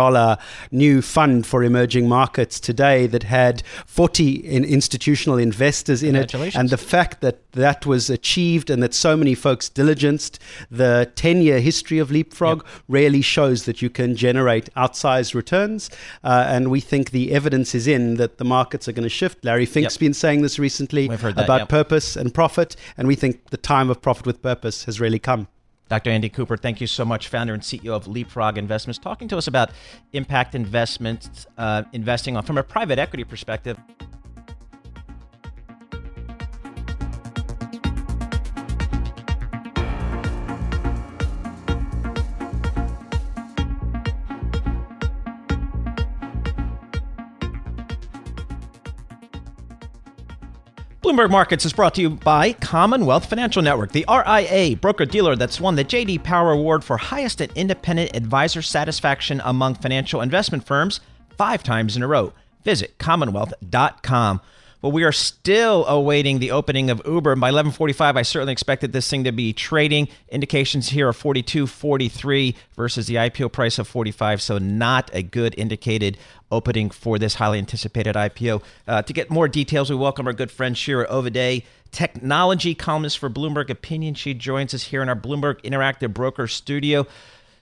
new 0.72 1.02
fund 1.02 1.46
for 1.46 1.64
emerging 1.64 2.08
markets 2.10 2.60
today 2.60 3.08
that 3.08 3.24
had 3.24 3.64
40 3.86 4.36
in 4.36 4.64
institutional 4.64 5.38
investors 5.38 6.02
in 6.02 6.16
it. 6.16 6.34
And 6.56 6.70
the 6.70 6.78
fact 6.78 7.22
that 7.22 7.52
that 7.52 7.86
was 7.86 8.10
achieved 8.10 8.70
and 8.70 8.82
that 8.82 8.94
so 8.94 9.16
many 9.16 9.36
folks 9.36 9.70
diligenced 9.70 10.40
the 10.72 11.12
10 11.16 11.42
year 11.42 11.60
history 11.60 12.00
of 12.00 12.12
Leapfrog 12.12 12.64
yep. 12.64 12.74
really 12.88 13.22
shows 13.22 13.66
that 13.66 13.82
you 13.82 13.90
can 13.90 14.16
generate 14.16 14.74
outsized 14.76 15.34
returns. 15.34 15.90
Uh, 16.24 16.46
and 16.48 16.72
we 16.72 16.80
think 16.80 17.12
the 17.12 17.32
evidence 17.32 17.76
is 17.76 17.88
in 17.88 18.16
that 18.16 18.38
the 18.38 18.44
markets 18.44 18.88
are 18.88 18.92
going 18.92 19.04
to 19.04 19.10
shift. 19.10 19.44
Larry 19.46 19.66
Fink's 19.66 19.96
yep. 19.96 20.00
been 20.00 20.14
saying 20.14 20.42
this 20.42 20.58
recently 20.58 21.08
about 21.44 21.62
yep. 21.62 21.70
purpose 21.70 22.16
and 22.16 22.34
profit. 22.34 22.76
And 22.98 23.08
we 23.08 23.16
think 23.16 23.50
the 23.50 23.58
time 23.58 23.90
of 23.90 24.02
profit 24.02 24.26
with 24.26 24.42
purpose 24.42 24.86
has 24.86 25.00
really 25.00 25.20
come. 25.20 25.48
Dr. 25.90 26.10
Andy 26.10 26.30
Kuper, 26.30 26.60
thank 26.60 26.82
you 26.82 26.88
so 26.88 27.06
much, 27.06 27.28
founder 27.28 27.54
and 27.54 27.62
CEO 27.62 27.92
of 27.92 28.08
Leapfrog 28.08 28.58
Investments, 28.58 28.98
talking 28.98 29.28
to 29.28 29.38
us 29.38 29.48
about 29.48 29.70
impact 30.14 30.56
investments, 30.56 31.46
uh, 31.58 31.84
investing 31.92 32.36
on, 32.38 32.44
from 32.44 32.58
a 32.58 32.64
private 32.64 32.98
equity 32.98 33.24
perspective. 33.24 33.78
Bloomberg 51.14 51.30
Markets 51.30 51.64
is 51.64 51.74
brought 51.74 51.94
to 51.94 52.02
you 52.02 52.10
by 52.10 52.54
Commonwealth 52.54 53.28
Financial 53.30 53.62
Network, 53.62 53.92
the 53.92 54.04
RIA 54.10 54.76
broker 54.76 55.06
dealer 55.06 55.36
that's 55.36 55.62
won 55.62 55.76
the 55.76 55.86
JD 55.86 56.24
Power 56.24 56.50
Award 56.50 56.84
for 56.84 56.98
highest 56.98 57.40
and 57.40 57.54
independent 57.54 58.16
advisor 58.16 58.64
satisfaction 58.64 59.40
among 59.46 59.76
financial 59.76 60.22
investment 60.22 60.66
firms 60.66 61.02
five 61.38 61.62
times 61.62 61.96
in 61.96 62.02
a 62.02 62.08
row. 62.08 62.34
Visit 62.64 62.98
commonwealth.com. 62.98 64.42
Well, 64.84 64.92
we 64.92 65.06
are 65.06 65.14
still 65.14 65.86
awaiting 65.86 66.40
the 66.40 66.52
opening 66.52 66.90
of 66.90 67.02
Uber. 67.06 67.38
By 67.38 67.52
11:45, 67.52 68.18
I 68.18 68.22
certainly 68.22 68.52
expected 68.52 68.92
this 68.92 69.10
thing 69.10 69.24
to 69.24 69.32
be 69.32 69.54
trading. 69.54 70.10
Indications 70.28 70.90
here 70.90 71.08
are 71.08 71.14
42.43 71.14 72.54
versus 72.76 73.08
the 73.08 73.16
IPO 73.16 73.50
price 73.54 73.80
of 73.80 73.88
45, 73.88 74.42
so 74.42 74.58
not 74.58 75.10
a 75.14 75.24
good 75.24 75.56
indicated 75.58 76.18
opening 76.52 76.90
for 76.90 77.18
this 77.18 77.36
highly 77.36 77.60
anticipated 77.60 78.18
IPO. 78.18 78.62
Uh, 78.86 79.02
to 79.02 79.14
get 79.14 79.30
more 79.30 79.48
details, 79.48 79.90
we 79.90 79.96
welcome 79.96 80.28
our 80.28 80.34
good 80.34 80.52
friend 80.52 80.78
Shira 80.78 81.08
Ovide, 81.08 81.64
technology 81.94 82.76
columnist 82.76 83.20
for 83.20 83.30
Bloomberg 83.30 83.70
Opinion. 83.70 84.16
She 84.16 84.34
joins 84.34 84.74
us 84.74 84.84
here 84.84 85.02
in 85.02 85.08
our 85.08 85.16
Bloomberg 85.16 85.62
Interactive 85.62 86.14
Broker 86.14 86.46
studio. 86.46 87.08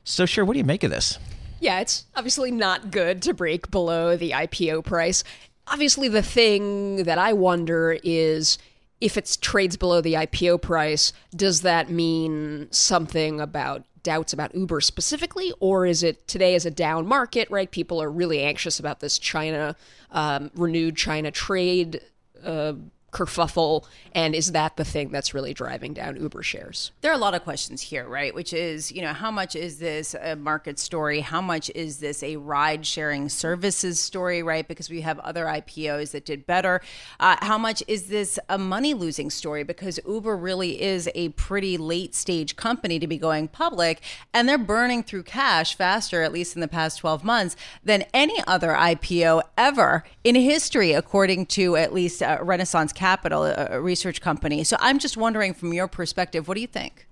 So, 0.03 0.25
Shira, 0.25 0.43
what 0.43 0.53
do 0.53 0.57
you 0.57 0.65
make 0.65 0.83
of 0.83 0.89
this? 0.89 1.19
Yeah, 1.59 1.81
it's 1.81 2.05
obviously 2.15 2.49
not 2.49 2.89
good 2.89 3.21
to 3.21 3.35
break 3.35 3.69
below 3.69 4.17
the 4.17 4.31
IPO 4.31 4.83
price 4.83 5.23
obviously 5.71 6.07
the 6.07 6.21
thing 6.21 7.03
that 7.03 7.17
I 7.17 7.33
wonder 7.33 7.97
is 8.03 8.57
if 8.99 9.17
it 9.17 9.37
trades 9.41 9.77
below 9.77 10.01
the 10.01 10.13
IPO 10.13 10.61
price, 10.61 11.13
does 11.35 11.61
that 11.61 11.89
mean 11.89 12.67
something 12.71 13.41
about 13.41 13.83
doubts 14.03 14.33
about 14.33 14.53
Uber 14.55 14.81
specifically, 14.81 15.53
or 15.59 15.85
is 15.85 16.03
it 16.03 16.27
today 16.27 16.55
is 16.55 16.65
a 16.65 16.71
down 16.71 17.07
market, 17.07 17.49
right? 17.49 17.69
People 17.69 18.01
are 18.01 18.09
really 18.09 18.41
anxious 18.41 18.79
about 18.79 18.99
this 18.99 19.17
China 19.17 19.75
um, 20.11 20.51
renewed 20.55 20.97
China 20.97 21.31
trade 21.31 22.01
uh, 22.43 22.73
kerfuffle 23.11 23.85
and 24.13 24.33
is 24.35 24.51
that 24.51 24.77
the 24.77 24.85
thing 24.85 25.09
that's 25.09 25.33
really 25.33 25.53
driving 25.53 25.93
down 25.93 26.15
uber 26.15 26.43
shares? 26.43 26.91
There 27.01 27.11
are 27.11 27.15
a 27.15 27.19
lot 27.19 27.33
of 27.33 27.43
questions 27.43 27.81
here 27.81 28.07
right? 28.07 28.33
Which 28.33 28.53
is 28.53 28.91
you 28.91 29.01
know 29.01 29.13
how 29.13 29.31
much 29.31 29.55
is 29.55 29.79
this 29.79 30.15
a 30.15 30.35
market 30.35 30.79
story? 30.79 31.21
How 31.21 31.41
much 31.41 31.69
is 31.75 31.97
this 31.97 32.23
a 32.23 32.37
ride 32.37 32.85
sharing 32.85 33.29
services 33.29 33.99
story 33.99 34.43
right? 34.43 34.67
Because 34.67 34.89
we 34.89 35.01
have 35.01 35.19
other 35.19 35.45
ipos 35.45 36.11
that 36.11 36.25
did 36.25 36.45
better. 36.45 36.81
Uh, 37.19 37.37
how 37.41 37.57
much 37.57 37.83
is 37.87 38.07
this 38.07 38.39
a 38.49 38.57
money 38.57 38.93
losing 38.93 39.29
story? 39.29 39.63
Because 39.63 39.99
uber 40.07 40.35
really 40.37 40.81
is 40.81 41.09
a 41.15 41.29
pretty 41.29 41.77
late 41.77 42.15
stage 42.15 42.55
company 42.55 42.99
to 42.99 43.07
be 43.07 43.17
going 43.17 43.47
public 43.47 44.01
and 44.33 44.47
they're 44.47 44.57
burning 44.57 45.03
through 45.03 45.23
cash 45.23 45.75
faster 45.75 46.21
at 46.21 46.31
least 46.31 46.55
in 46.55 46.61
the 46.61 46.67
past 46.67 46.99
12 46.99 47.23
months 47.23 47.55
than 47.83 48.03
any 48.13 48.41
other 48.47 48.69
ipo 48.69 49.41
ever 49.57 50.03
in 50.23 50.35
history 50.35 50.93
according 50.93 51.45
to 51.45 51.75
at 51.75 51.93
least 51.93 52.21
uh, 52.21 52.37
renaissance 52.41 52.93
Capital, 53.01 53.45
a 53.45 53.81
research 53.81 54.21
company. 54.21 54.63
So 54.63 54.77
I'm 54.79 54.99
just 54.99 55.17
wondering, 55.17 55.55
from 55.55 55.73
your 55.73 55.87
perspective, 55.87 56.47
what 56.47 56.53
do 56.53 56.61
you 56.61 56.67
think? 56.67 57.07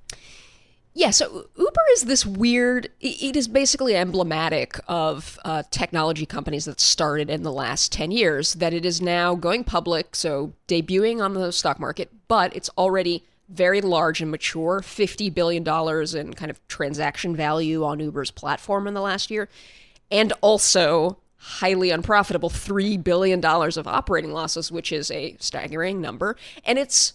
Yeah, 0.93 1.09
so 1.09 1.47
Uber 1.57 1.85
is 1.93 2.03
this 2.03 2.27
weird, 2.27 2.89
it 2.99 3.35
is 3.35 3.47
basically 3.47 3.95
emblematic 3.95 4.79
of 4.87 5.39
uh, 5.43 5.63
technology 5.71 6.27
companies 6.27 6.65
that 6.65 6.79
started 6.79 7.27
in 7.27 7.41
the 7.41 7.51
last 7.51 7.91
10 7.91 8.11
years, 8.11 8.53
that 8.55 8.71
it 8.71 8.85
is 8.85 9.01
now 9.01 9.33
going 9.33 9.63
public, 9.63 10.15
so 10.15 10.53
debuting 10.67 11.23
on 11.23 11.33
the 11.33 11.51
stock 11.51 11.79
market, 11.79 12.11
but 12.27 12.55
it's 12.55 12.69
already 12.77 13.23
very 13.49 13.81
large 13.81 14.21
and 14.21 14.29
mature 14.29 14.81
$50 14.81 15.33
billion 15.33 15.63
in 15.63 16.33
kind 16.35 16.51
of 16.51 16.67
transaction 16.67 17.35
value 17.35 17.83
on 17.83 17.99
Uber's 17.99 18.29
platform 18.29 18.85
in 18.85 18.93
the 18.93 19.01
last 19.01 19.31
year, 19.31 19.49
and 20.11 20.33
also 20.41 21.17
highly 21.39 21.89
unprofitable 21.89 22.49
$3 22.49 23.01
billion 23.03 23.43
of 23.43 23.87
operating 23.87 24.33
losses, 24.33 24.71
which 24.71 24.91
is 24.91 25.09
a 25.09 25.35
staggering 25.39 26.01
number. 26.01 26.35
And 26.65 26.77
it's 26.77 27.13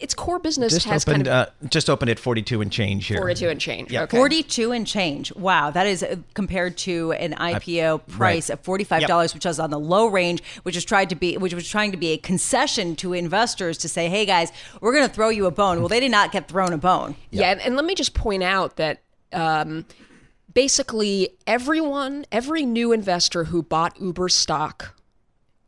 its 0.00 0.14
core 0.14 0.38
business 0.38 0.72
just 0.72 0.86
has 0.86 1.06
opened, 1.06 1.26
kind 1.26 1.28
of 1.28 1.48
uh, 1.48 1.68
just 1.68 1.90
opened 1.90 2.10
at 2.10 2.18
42 2.18 2.60
and 2.60 2.72
change 2.72 3.06
here. 3.06 3.18
42 3.18 3.48
and 3.48 3.60
change. 3.60 3.92
Yeah. 3.92 4.04
Okay. 4.04 4.16
42 4.16 4.72
and 4.72 4.86
change. 4.86 5.34
Wow, 5.34 5.70
that 5.70 5.86
is 5.86 6.02
uh, 6.02 6.16
compared 6.34 6.76
to 6.78 7.12
an 7.12 7.34
IPO 7.34 8.06
price 8.06 8.48
right. 8.48 8.58
of 8.58 8.62
$45, 8.62 9.00
yep. 9.00 9.34
which 9.34 9.44
was 9.44 9.60
on 9.60 9.70
the 9.70 9.78
low 9.78 10.06
range, 10.06 10.42
which 10.62 10.74
was 10.74 10.84
tried 10.84 11.10
to 11.10 11.14
be 11.14 11.36
which 11.36 11.54
was 11.54 11.68
trying 11.68 11.90
to 11.90 11.96
be 11.96 12.08
a 12.08 12.16
concession 12.16 12.96
to 12.96 13.12
investors 13.12 13.76
to 13.78 13.88
say, 13.88 14.08
"Hey 14.08 14.24
guys, 14.24 14.52
we're 14.80 14.94
going 14.94 15.06
to 15.06 15.14
throw 15.14 15.28
you 15.28 15.46
a 15.46 15.50
bone." 15.50 15.80
Well, 15.80 15.88
they 15.88 16.00
did 16.00 16.10
not 16.10 16.32
get 16.32 16.48
thrown 16.48 16.72
a 16.72 16.78
bone. 16.78 17.16
Yeah, 17.30 17.50
and, 17.50 17.60
and 17.60 17.76
let 17.76 17.84
me 17.84 17.94
just 17.94 18.14
point 18.14 18.42
out 18.42 18.76
that 18.76 19.02
um, 19.32 19.84
basically 20.54 21.30
everyone, 21.46 22.24
every 22.32 22.64
new 22.64 22.92
investor 22.92 23.44
who 23.44 23.62
bought 23.62 24.00
Uber 24.00 24.28
stock 24.28 25.00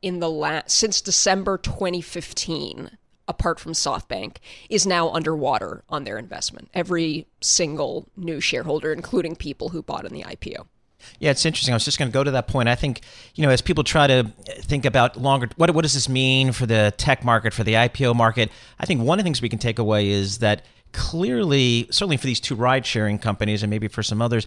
in 0.00 0.20
the 0.20 0.30
last 0.30 0.70
since 0.70 1.00
December 1.00 1.58
2015, 1.58 2.96
apart 3.28 3.58
from 3.58 3.72
SoftBank, 3.72 4.36
is 4.70 4.86
now 4.86 5.10
underwater 5.10 5.82
on 5.88 6.04
their 6.04 6.18
investment. 6.18 6.70
Every 6.72 7.26
single 7.40 8.08
new 8.16 8.40
shareholder, 8.40 8.92
including 8.92 9.36
people 9.36 9.70
who 9.70 9.82
bought 9.82 10.04
in 10.04 10.12
the 10.12 10.22
IPO. 10.22 10.66
Yeah, 11.18 11.30
it's 11.30 11.44
interesting. 11.44 11.72
I 11.72 11.76
was 11.76 11.84
just 11.84 11.98
going 11.98 12.10
to 12.10 12.12
go 12.12 12.24
to 12.24 12.30
that 12.32 12.48
point. 12.48 12.68
I 12.68 12.74
think, 12.74 13.02
you 13.34 13.44
know, 13.44 13.50
as 13.50 13.60
people 13.60 13.84
try 13.84 14.06
to 14.06 14.24
think 14.60 14.84
about 14.84 15.16
longer, 15.16 15.48
what, 15.56 15.70
what 15.72 15.82
does 15.82 15.94
this 15.94 16.08
mean 16.08 16.52
for 16.52 16.66
the 16.66 16.92
tech 16.96 17.24
market, 17.24 17.52
for 17.52 17.64
the 17.64 17.74
IPO 17.74 18.16
market? 18.16 18.50
I 18.78 18.86
think 18.86 19.02
one 19.02 19.18
of 19.18 19.24
the 19.24 19.26
things 19.26 19.42
we 19.42 19.48
can 19.48 19.58
take 19.58 19.78
away 19.78 20.08
is 20.08 20.38
that 20.38 20.62
clearly, 20.92 21.86
certainly 21.90 22.16
for 22.16 22.26
these 22.26 22.40
two 22.40 22.54
ride 22.54 22.86
sharing 22.86 23.18
companies 23.18 23.62
and 23.62 23.70
maybe 23.70 23.88
for 23.88 24.02
some 24.02 24.22
others, 24.22 24.46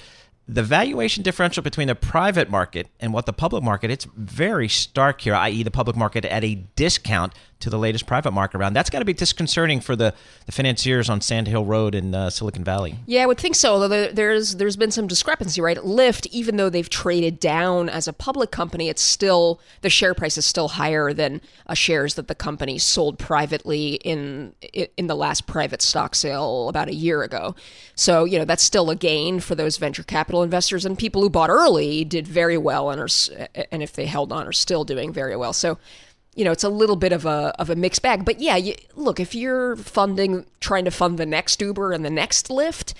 the 0.50 0.64
valuation 0.64 1.22
differential 1.22 1.62
between 1.62 1.88
the 1.88 1.96
private 1.96 2.50
market 2.50 2.88
and 3.00 3.14
what 3.14 3.28
the 3.28 3.34
public 3.34 3.64
market 3.64 3.92
it's 3.92 4.06
very 4.16 4.68
stark 4.68 5.22
here 5.22 5.36
i.e 5.36 5.62
the 5.62 5.70
public 5.70 5.96
market 5.96 6.26
at 6.26 6.44
a 6.44 6.56
discount 6.76 7.34
to 7.60 7.70
the 7.70 7.78
latest 7.78 8.06
private 8.06 8.32
market 8.32 8.58
round. 8.58 8.76
That's 8.76 8.90
got 8.90 9.00
to 9.00 9.06
be 9.06 9.14
disconcerting 9.14 9.82
for 9.82 9.96
the, 9.96 10.14
the 10.46 10.52
financiers 10.52 11.10
on 11.10 11.22
sand 11.22 11.48
hill 11.48 11.66
road 11.66 11.94
in 11.94 12.16
uh, 12.16 12.30
silicon 12.30 12.64
valley. 12.64 12.96
Yeah 13.06 13.24
i 13.24 13.26
would 13.26 13.38
think 13.38 13.56
so 13.56 13.74
although 13.74 14.08
there's 14.08 14.56
there's 14.56 14.78
been 14.78 14.92
some 14.92 15.08
discrepancy 15.08 15.62
right? 15.62 15.78
Lyft 15.78 16.28
even 16.28 16.56
though 16.56 16.70
they've 16.70 16.90
traded 16.90 17.40
down 17.40 17.90
as 17.90 18.08
a 18.08 18.14
public 18.14 18.52
company 18.52 18.90
it's 18.90 19.02
still 19.02 19.60
the 19.82 19.90
share 19.90 20.14
price 20.14 20.38
is 20.38 20.46
still 20.46 20.70
higher 20.70 21.14
than 21.14 21.42
uh, 21.68 21.74
shares 21.74 22.16
that 22.16 22.28
the 22.28 22.36
company 22.36 22.78
sold 22.78 23.20
privately 23.20 23.96
in 23.96 24.54
in 24.98 25.08
the 25.08 25.16
last 25.16 25.48
private 25.48 25.82
stock 25.82 26.16
sale 26.16 26.70
about 26.70 26.88
a 26.88 26.94
year 26.94 27.24
ago. 27.24 27.56
So 27.96 28.24
you 28.24 28.40
know 28.40 28.46
that's 28.46 28.64
still 28.64 28.90
a 28.90 28.96
gain 28.96 29.40
for 29.40 29.56
those 29.56 29.78
venture 29.78 30.04
capital 30.04 30.44
investors 30.44 30.86
and 30.86 30.98
people 30.98 31.22
who 31.22 31.30
bought 31.30 31.50
early 31.50 32.06
did 32.06 32.28
very 32.28 32.58
well 32.58 32.90
and 32.90 33.02
are 33.02 33.10
and 33.72 33.84
if 33.84 33.94
they 33.94 34.06
held 34.06 34.32
on 34.32 34.48
are 34.48 34.54
still 34.54 34.84
doing 34.84 35.12
very 35.12 35.36
well. 35.36 35.54
So, 35.54 35.78
you 36.40 36.46
know, 36.46 36.54
it's 36.54 36.64
a 36.64 36.70
little 36.70 36.96
bit 36.96 37.12
of 37.12 37.26
a 37.26 37.54
of 37.60 37.70
a 37.70 37.76
mixed 37.76 38.02
bag. 38.02 38.24
But 38.24 38.40
yeah, 38.40 38.56
you, 38.56 38.74
look, 38.96 39.20
if 39.20 39.36
you're 39.36 39.76
funding 39.76 40.46
trying 40.62 40.86
to 40.86 40.92
fund 40.92 41.18
the 41.18 41.26
next 41.26 41.60
Uber 41.60 41.92
and 41.92 42.06
the 42.06 42.10
next 42.10 42.48
Lyft, 42.48 42.94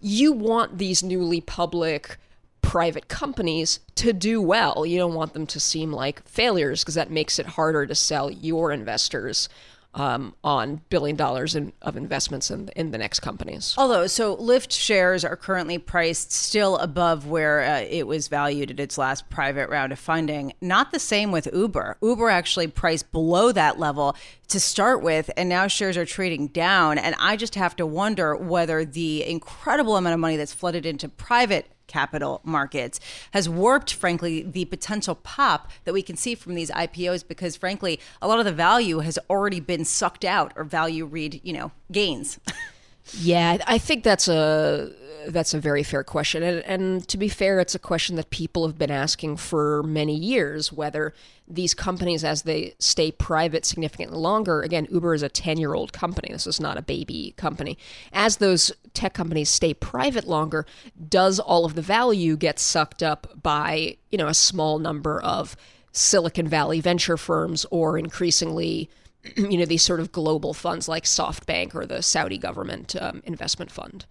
you 0.00 0.30
want 0.30 0.78
these 0.78 1.02
newly 1.02 1.40
public 1.40 2.18
private 2.62 3.08
companies 3.08 3.80
to 3.96 4.12
do 4.12 4.40
well. 4.40 4.86
You 4.86 4.96
don't 4.98 5.14
want 5.14 5.32
them 5.32 5.44
to 5.44 5.58
seem 5.58 5.90
like 5.90 6.24
failures 6.24 6.84
because 6.84 6.94
that 6.94 7.10
makes 7.10 7.40
it 7.40 7.46
harder 7.46 7.84
to 7.84 7.96
sell 7.96 8.30
your 8.30 8.70
investors 8.70 9.48
um, 9.94 10.34
on 10.42 10.80
billion 10.90 11.16
dollars 11.16 11.54
in, 11.54 11.72
of 11.82 11.96
investments 11.96 12.50
in, 12.50 12.68
in 12.76 12.90
the 12.90 12.98
next 12.98 13.20
companies. 13.20 13.74
Although, 13.78 14.06
so 14.06 14.36
Lyft 14.36 14.72
shares 14.72 15.24
are 15.24 15.36
currently 15.36 15.78
priced 15.78 16.32
still 16.32 16.76
above 16.78 17.26
where 17.26 17.62
uh, 17.62 17.86
it 17.88 18.06
was 18.06 18.28
valued 18.28 18.70
at 18.70 18.80
its 18.80 18.98
last 18.98 19.30
private 19.30 19.70
round 19.70 19.92
of 19.92 19.98
funding. 19.98 20.52
Not 20.60 20.90
the 20.90 20.98
same 20.98 21.32
with 21.32 21.48
Uber. 21.52 21.96
Uber 22.02 22.28
actually 22.28 22.66
priced 22.66 23.10
below 23.12 23.52
that 23.52 23.78
level 23.78 24.16
to 24.48 24.60
start 24.60 25.02
with, 25.02 25.30
and 25.36 25.48
now 25.48 25.66
shares 25.66 25.96
are 25.96 26.04
trading 26.04 26.48
down. 26.48 26.98
And 26.98 27.14
I 27.18 27.36
just 27.36 27.54
have 27.54 27.76
to 27.76 27.86
wonder 27.86 28.36
whether 28.36 28.84
the 28.84 29.24
incredible 29.24 29.96
amount 29.96 30.14
of 30.14 30.20
money 30.20 30.36
that's 30.36 30.52
flooded 30.52 30.84
into 30.84 31.08
private 31.08 31.66
capital 31.94 32.40
markets 32.42 32.98
has 33.30 33.48
warped, 33.48 33.94
frankly, 33.94 34.42
the 34.42 34.64
potential 34.64 35.14
pop 35.14 35.70
that 35.84 35.94
we 35.94 36.02
can 36.02 36.16
see 36.16 36.34
from 36.34 36.56
these 36.56 36.68
IPOs 36.72 37.26
because, 37.26 37.54
frankly, 37.54 38.00
a 38.20 38.26
lot 38.26 38.40
of 38.40 38.44
the 38.44 38.52
value 38.52 38.98
has 38.98 39.16
already 39.30 39.60
been 39.60 39.84
sucked 39.84 40.24
out 40.24 40.52
or 40.56 40.64
value 40.64 41.04
read, 41.06 41.40
you 41.44 41.52
know, 41.52 41.70
gains. 41.92 42.40
Yeah, 43.12 43.58
I 43.66 43.78
think 43.78 44.02
that's 44.02 44.28
a 44.28 44.90
that's 45.28 45.54
a 45.54 45.58
very 45.58 45.82
fair 45.82 46.04
question, 46.04 46.42
and, 46.42 46.58
and 46.64 47.08
to 47.08 47.16
be 47.16 47.28
fair, 47.28 47.58
it's 47.60 47.74
a 47.74 47.78
question 47.78 48.16
that 48.16 48.28
people 48.30 48.66
have 48.66 48.76
been 48.78 48.90
asking 48.90 49.38
for 49.38 49.82
many 49.82 50.14
years. 50.14 50.72
Whether 50.72 51.14
these 51.46 51.74
companies, 51.74 52.24
as 52.24 52.42
they 52.42 52.74
stay 52.78 53.10
private 53.10 53.64
significantly 53.64 54.18
longer, 54.18 54.62
again, 54.62 54.86
Uber 54.90 55.14
is 55.14 55.22
a 55.22 55.28
ten-year-old 55.28 55.92
company. 55.92 56.28
This 56.32 56.46
is 56.46 56.60
not 56.60 56.78
a 56.78 56.82
baby 56.82 57.34
company. 57.36 57.78
As 58.12 58.38
those 58.38 58.72
tech 58.94 59.14
companies 59.14 59.48
stay 59.50 59.74
private 59.74 60.26
longer, 60.26 60.66
does 61.08 61.38
all 61.38 61.64
of 61.64 61.74
the 61.74 61.82
value 61.82 62.36
get 62.36 62.58
sucked 62.58 63.02
up 63.02 63.42
by 63.42 63.96
you 64.10 64.18
know 64.18 64.28
a 64.28 64.34
small 64.34 64.78
number 64.78 65.22
of 65.22 65.56
Silicon 65.92 66.48
Valley 66.48 66.80
venture 66.80 67.16
firms 67.16 67.66
or 67.70 67.98
increasingly? 67.98 68.88
you 69.36 69.58
know 69.58 69.64
these 69.64 69.82
sort 69.82 70.00
of 70.00 70.12
global 70.12 70.54
funds 70.54 70.88
like 70.88 71.04
SoftBank 71.04 71.74
or 71.74 71.86
the 71.86 72.02
Saudi 72.02 72.38
government 72.38 72.94
um, 73.00 73.22
investment 73.24 73.70
fund. 73.70 74.06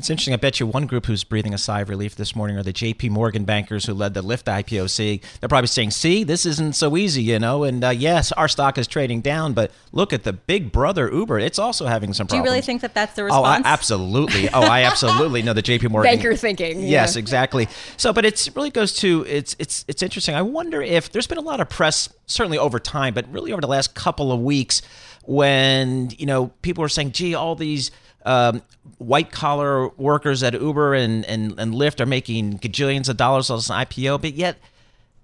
It's 0.00 0.08
interesting. 0.08 0.32
I 0.32 0.38
bet 0.38 0.58
you 0.58 0.66
one 0.66 0.86
group 0.86 1.04
who's 1.04 1.24
breathing 1.24 1.52
a 1.52 1.58
sigh 1.58 1.82
of 1.82 1.90
relief 1.90 2.16
this 2.16 2.34
morning 2.34 2.56
are 2.56 2.62
the 2.62 2.72
J.P. 2.72 3.10
Morgan 3.10 3.44
bankers 3.44 3.84
who 3.84 3.92
led 3.92 4.14
the 4.14 4.22
Lyft 4.22 4.44
IPO. 4.44 4.88
See, 4.88 5.20
they're 5.40 5.48
probably 5.50 5.66
saying, 5.66 5.90
"See, 5.90 6.24
this 6.24 6.46
isn't 6.46 6.74
so 6.74 6.96
easy, 6.96 7.22
you 7.22 7.38
know." 7.38 7.64
And 7.64 7.84
uh, 7.84 7.90
yes, 7.90 8.32
our 8.32 8.48
stock 8.48 8.78
is 8.78 8.86
trading 8.86 9.20
down, 9.20 9.52
but 9.52 9.70
look 9.92 10.14
at 10.14 10.22
the 10.22 10.32
big 10.32 10.72
brother 10.72 11.12
Uber; 11.12 11.38
it's 11.38 11.58
also 11.58 11.84
having 11.84 12.14
some 12.14 12.26
problems. 12.26 12.44
Do 12.44 12.48
you 12.48 12.50
really 12.50 12.62
think 12.62 12.80
that 12.80 12.94
that's 12.94 13.14
the 13.14 13.24
response? 13.24 13.62
Oh, 13.62 13.68
I, 13.68 13.70
absolutely. 13.70 14.48
Oh, 14.48 14.62
I 14.62 14.84
absolutely 14.84 15.42
know 15.42 15.52
the 15.52 15.60
J.P. 15.60 15.88
Morgan 15.88 16.10
Banker 16.10 16.34
thinking. 16.34 16.80
Yes, 16.80 17.14
yeah. 17.14 17.18
exactly. 17.18 17.68
So, 17.98 18.14
but 18.14 18.24
it 18.24 18.48
really 18.56 18.70
goes 18.70 18.94
to 19.00 19.26
it's 19.28 19.54
it's 19.58 19.84
it's 19.86 20.02
interesting. 20.02 20.34
I 20.34 20.40
wonder 20.40 20.80
if 20.80 21.12
there's 21.12 21.26
been 21.26 21.36
a 21.36 21.42
lot 21.42 21.60
of 21.60 21.68
press, 21.68 22.08
certainly 22.24 22.56
over 22.56 22.80
time, 22.80 23.12
but 23.12 23.30
really 23.30 23.52
over 23.52 23.60
the 23.60 23.68
last 23.68 23.94
couple 23.94 24.32
of 24.32 24.40
weeks, 24.40 24.80
when 25.24 26.10
you 26.16 26.26
know 26.26 26.48
people 26.62 26.84
are 26.84 26.88
saying, 26.88 27.12
"Gee, 27.12 27.34
all 27.34 27.54
these." 27.54 27.90
Um, 28.22 28.60
white 28.98 29.32
collar 29.32 29.88
workers 29.96 30.42
at 30.42 30.52
Uber 30.52 30.92
and, 30.92 31.24
and, 31.24 31.58
and 31.58 31.72
Lyft 31.72 32.00
are 32.00 32.06
making 32.06 32.58
gajillions 32.58 33.08
of 33.08 33.16
dollars 33.16 33.48
on 33.48 33.56
this 33.56 33.70
IPO, 33.70 34.20
but 34.20 34.34
yet 34.34 34.58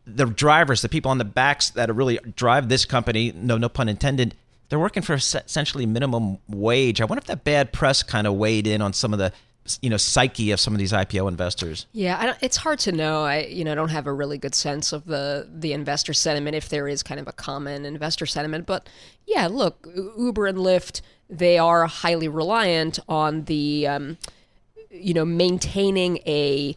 the 0.07 0.25
drivers, 0.25 0.81
the 0.81 0.89
people 0.89 1.11
on 1.11 1.19
the 1.19 1.25
backs 1.25 1.71
that 1.71 1.95
really 1.95 2.19
drive 2.37 2.71
this 2.71 2.85
company, 2.87 3.33
no 3.35 3.59
no 3.59 3.69
pun 3.69 3.89
intended, 3.89 4.35
they're 4.69 4.79
working 4.79 5.03
for 5.03 5.15
essentially 5.15 5.87
minimum 5.87 6.39
wage. 6.49 7.01
I 7.01 7.05
wonder 7.05 7.21
if 7.21 7.27
that 7.27 7.45
bad 7.45 7.73
press 7.73 8.03
kind 8.03 8.27
of 8.27 8.35
weighed 8.35 8.67
in 8.67 8.81
on 8.81 8.93
some 8.93 9.13
of 9.13 9.19
the 9.19 9.33
you 9.83 9.91
know 9.91 9.97
psyche 9.97 10.51
of 10.51 10.61
some 10.61 10.75
of 10.75 10.79
these 10.79 10.93
IPO 10.93 11.29
investors. 11.29 11.87
Yeah, 11.93 12.37
it's 12.41 12.57
hard 12.57 12.79
to 12.81 12.93
know. 12.93 13.25
I 13.25 13.45
you 13.45 13.65
know 13.65 13.75
don't 13.75 13.91
have 13.91 14.07
a 14.07 14.13
really 14.13 14.39
good 14.39 14.55
sense 14.55 14.93
of 14.93 15.07
the 15.07 15.49
the 15.53 15.73
investor 15.73 16.13
sentiment 16.13 16.57
if 16.57 16.69
there 16.69 16.89
is 16.89 17.03
kind 17.03 17.21
of 17.21 17.29
a 17.29 17.33
common 17.33 17.85
investor 17.85 18.27
sentiment. 18.27 18.67
But 18.67 18.89
yeah, 19.27 19.47
look, 19.47 19.87
Uber 20.17 20.47
and 20.47 20.59
Lyft 20.59 21.01
they 21.29 21.59
are 21.59 21.87
highly 21.87 22.29
reliant 22.29 22.99
on 23.09 23.45
the 23.45 23.87
um, 23.87 24.19
you 24.91 25.15
know 25.15 25.25
maintaining 25.25 26.19
a 26.19 26.77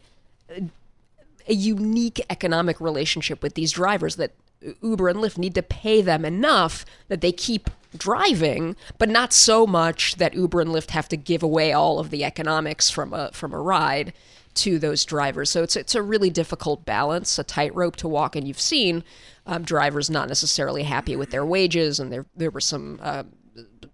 a 1.47 1.53
unique 1.53 2.23
economic 2.29 2.79
relationship 2.79 3.41
with 3.41 3.55
these 3.55 3.71
drivers 3.71 4.15
that 4.17 4.31
Uber 4.81 5.07
and 5.07 5.19
Lyft 5.19 5.37
need 5.37 5.55
to 5.55 5.63
pay 5.63 6.01
them 6.01 6.25
enough 6.25 6.85
that 7.07 7.21
they 7.21 7.31
keep 7.31 7.69
driving, 7.97 8.75
but 8.97 9.09
not 9.09 9.33
so 9.33 9.65
much 9.65 10.15
that 10.15 10.33
Uber 10.33 10.61
and 10.61 10.71
Lyft 10.71 10.91
have 10.91 11.09
to 11.09 11.17
give 11.17 11.41
away 11.43 11.73
all 11.73 11.99
of 11.99 12.09
the 12.09 12.23
economics 12.23 12.89
from 12.89 13.13
a 13.13 13.31
from 13.33 13.53
a 13.53 13.59
ride 13.59 14.13
to 14.55 14.79
those 14.79 15.05
drivers. 15.05 15.49
So 15.49 15.63
it's 15.63 15.75
it's 15.75 15.95
a 15.95 16.01
really 16.01 16.29
difficult 16.29 16.85
balance, 16.85 17.39
a 17.39 17.43
tightrope 17.43 17.95
to 17.97 18.07
walk. 18.07 18.35
And 18.35 18.47
you've 18.47 18.59
seen 18.59 19.03
um, 19.45 19.63
drivers 19.63 20.09
not 20.09 20.27
necessarily 20.27 20.83
happy 20.83 21.15
with 21.15 21.31
their 21.31 21.45
wages, 21.45 21.99
and 21.99 22.11
there 22.11 22.25
there 22.35 22.51
were 22.51 22.61
some 22.61 22.99
uh, 23.01 23.23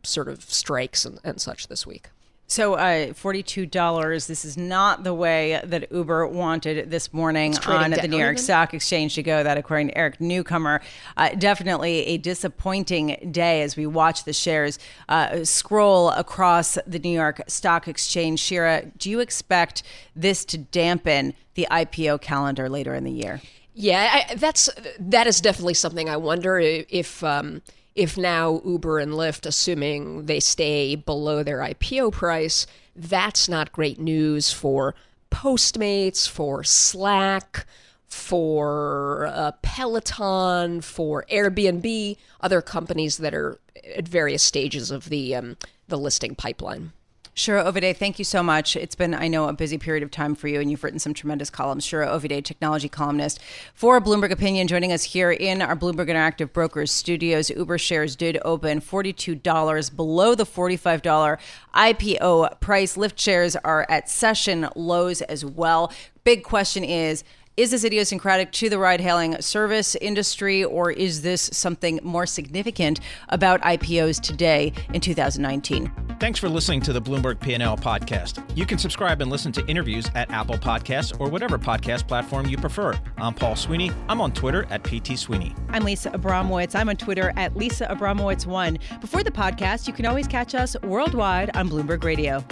sort 0.04 0.28
of 0.28 0.44
strikes 0.44 1.06
and, 1.06 1.20
and 1.24 1.40
such 1.40 1.68
this 1.68 1.86
week. 1.86 2.10
So, 2.48 2.76
uh, 2.76 3.14
forty-two 3.14 3.66
dollars. 3.66 4.28
This 4.28 4.46
is 4.46 4.56
not 4.56 5.04
the 5.04 5.16
way 5.16 5.60
that 5.64 5.92
Uber 5.92 6.28
wanted 6.28 6.92
this 6.92 7.12
morning 7.12 7.58
on 7.66 7.90
the 7.90 8.08
New 8.08 8.18
York 8.18 8.36
even? 8.36 8.44
Stock 8.44 8.74
Exchange 8.76 9.16
to 9.16 9.24
go. 9.24 9.42
That, 9.42 9.58
according 9.58 9.88
to 9.88 9.98
Eric 9.98 10.22
Newcomer, 10.22 10.82
uh, 11.18 11.30
definitely 11.30 12.06
a 12.06 12.18
disappointing 12.18 13.30
day 13.32 13.64
as 13.64 13.76
we 13.76 13.88
watch 13.88 14.26
the 14.26 14.34
shares 14.34 14.78
uh, 15.10 15.44
scroll 15.44 16.12
across 16.12 16.78
the 16.86 17.00
New 17.00 17.10
York 17.10 17.42
Stock 17.48 17.88
Exchange. 17.88 18.40
Shira, 18.40 18.92
do 18.98 19.10
you 19.10 19.22
expect 19.22 19.82
this 20.16 20.46
to 20.46 20.60
dampen 20.60 21.34
the 21.56 21.68
IPO 21.72 22.22
calendar 22.22 22.70
later 22.70 22.94
in 22.94 23.06
the 23.06 23.12
year? 23.12 23.42
Yeah, 23.74 24.24
I, 24.30 24.36
that's 24.36 24.70
that 25.00 25.26
is 25.26 25.42
definitely 25.42 25.74
something 25.74 26.10
I 26.10 26.18
wonder 26.18 26.60
if 26.60 27.24
um, 27.24 27.64
if 27.96 28.18
now 28.18 28.62
Uber 28.66 29.00
and 29.00 29.14
Lyft, 29.14 29.46
assuming 29.46 30.26
they 30.26 30.40
stay 30.40 30.96
below 30.96 31.44
their 31.44 31.60
IPO 31.60 32.12
price, 32.12 32.68
that's 32.96 33.48
not 33.48 33.72
great 33.72 34.00
news 34.00 34.52
for 34.52 34.96
Postmates, 35.32 36.28
for 36.28 36.64
Slack, 36.64 37.66
for 38.08 39.28
uh, 39.28 39.52
Peloton, 39.62 40.82
for 40.82 41.26
Airbnb, 41.32 42.18
other 42.42 42.62
companies 42.62 43.18
that 43.18 43.34
are 43.34 43.60
at 43.96 44.08
various 44.08 44.44
stages 44.44 44.92
of 44.92 45.10
the 45.10 45.36
um, 45.36 45.58
the 45.88 45.98
listing 45.98 46.36
pipeline. 46.36 46.92
Shira 47.38 47.66
Ovide, 47.66 47.98
thank 47.98 48.18
you 48.18 48.24
so 48.24 48.42
much. 48.42 48.78
It's 48.78 48.96
been, 48.96 49.14
I 49.14 49.28
know, 49.28 49.50
a 49.50 49.54
busy 49.54 49.78
period 49.78 50.04
of 50.04 50.10
time 50.10 50.36
for 50.36 50.48
you, 50.48 50.62
and 50.62 50.72
you've 50.72 50.86
written 50.86 51.00
some 51.00 51.14
tremendous 51.14 51.50
columns. 51.50 51.84
Shira 51.84 52.08
Ovide, 52.08 52.46
technology 52.46 52.88
columnist 52.88 53.42
for 53.74 54.00
Bloomberg 54.00 54.32
Opinion, 54.32 54.70
joining 54.70 54.94
us 54.94 55.04
here 55.04 55.32
in 55.32 55.62
our 55.62 55.76
Bloomberg 55.76 56.08
Interactive 56.08 56.54
Brokers 56.54 56.94
studios. 56.94 57.50
Uber 57.50 57.78
shares 57.78 58.16
did 58.16 58.40
open 58.46 58.80
$42 58.80 59.94
below 59.94 60.34
the 60.34 60.46
$45 60.46 61.38
IPO 61.76 62.60
price. 62.62 62.96
Lyft 62.96 63.20
shares 63.20 63.58
are 63.58 63.86
at 63.90 64.10
session 64.10 64.70
lows 64.74 65.22
as 65.24 65.44
well. 65.44 65.92
Big 66.24 66.42
question 66.42 66.86
is, 66.86 67.26
is 67.58 67.72
this 67.72 67.86
idiosyncratic 67.86 68.52
to 68.52 68.70
the 68.70 68.78
ride 68.78 69.00
hailing 69.00 69.42
service 69.42 69.96
industry, 69.96 70.64
or 70.64 70.92
is 70.92 71.22
this 71.22 71.50
something 71.54 72.00
more 72.04 72.26
significant 72.26 73.00
about 73.30 73.62
IPOs 73.62 74.20
today 74.20 74.74
in 74.94 75.00
2019? 75.00 75.92
Thanks 76.20 76.38
for 76.38 76.50
listening 76.50 76.82
to 76.82 76.94
the 76.94 77.02
Bloomberg 77.02 77.40
P&L 77.40 77.78
podcast. 77.78 78.44
You 78.58 78.66
can 78.66 78.78
subscribe 78.78 79.22
and 79.22 79.32
listen 79.32 79.52
to 79.54 79.66
interviews 79.68 80.10
at 80.16 80.30
Apple 80.32 80.58
Podcasts 80.58 81.18
or 81.20 81.30
whatever 81.30 81.58
podcast 81.58 82.08
platform 82.08 82.46
you 82.48 82.58
prefer. 82.58 83.00
I'm 83.18 83.34
Paul 83.34 83.56
Sweeney. 83.56 83.92
I'm 84.10 84.20
on 84.20 84.34
Twitter 84.34 84.66
at 84.70 84.84
PT 84.84 85.18
Sweeney. 85.18 85.56
I'm 85.70 85.84
Lisa 85.84 86.10
Abramowicz. 86.12 86.76
I'm 86.76 86.90
on 86.90 86.98
Twitter 86.98 87.32
at 87.38 87.56
Lisa 87.56 87.88
Abramowicz1. 87.88 89.00
Before 89.00 89.24
the 89.24 89.32
podcast, 89.32 89.88
you 89.88 89.94
can 89.94 90.06
always 90.06 90.28
catch 90.28 90.56
us 90.56 90.76
worldwide 90.84 91.56
on 91.56 91.70
Bloomberg 91.70 92.04
Radio. 92.04 92.44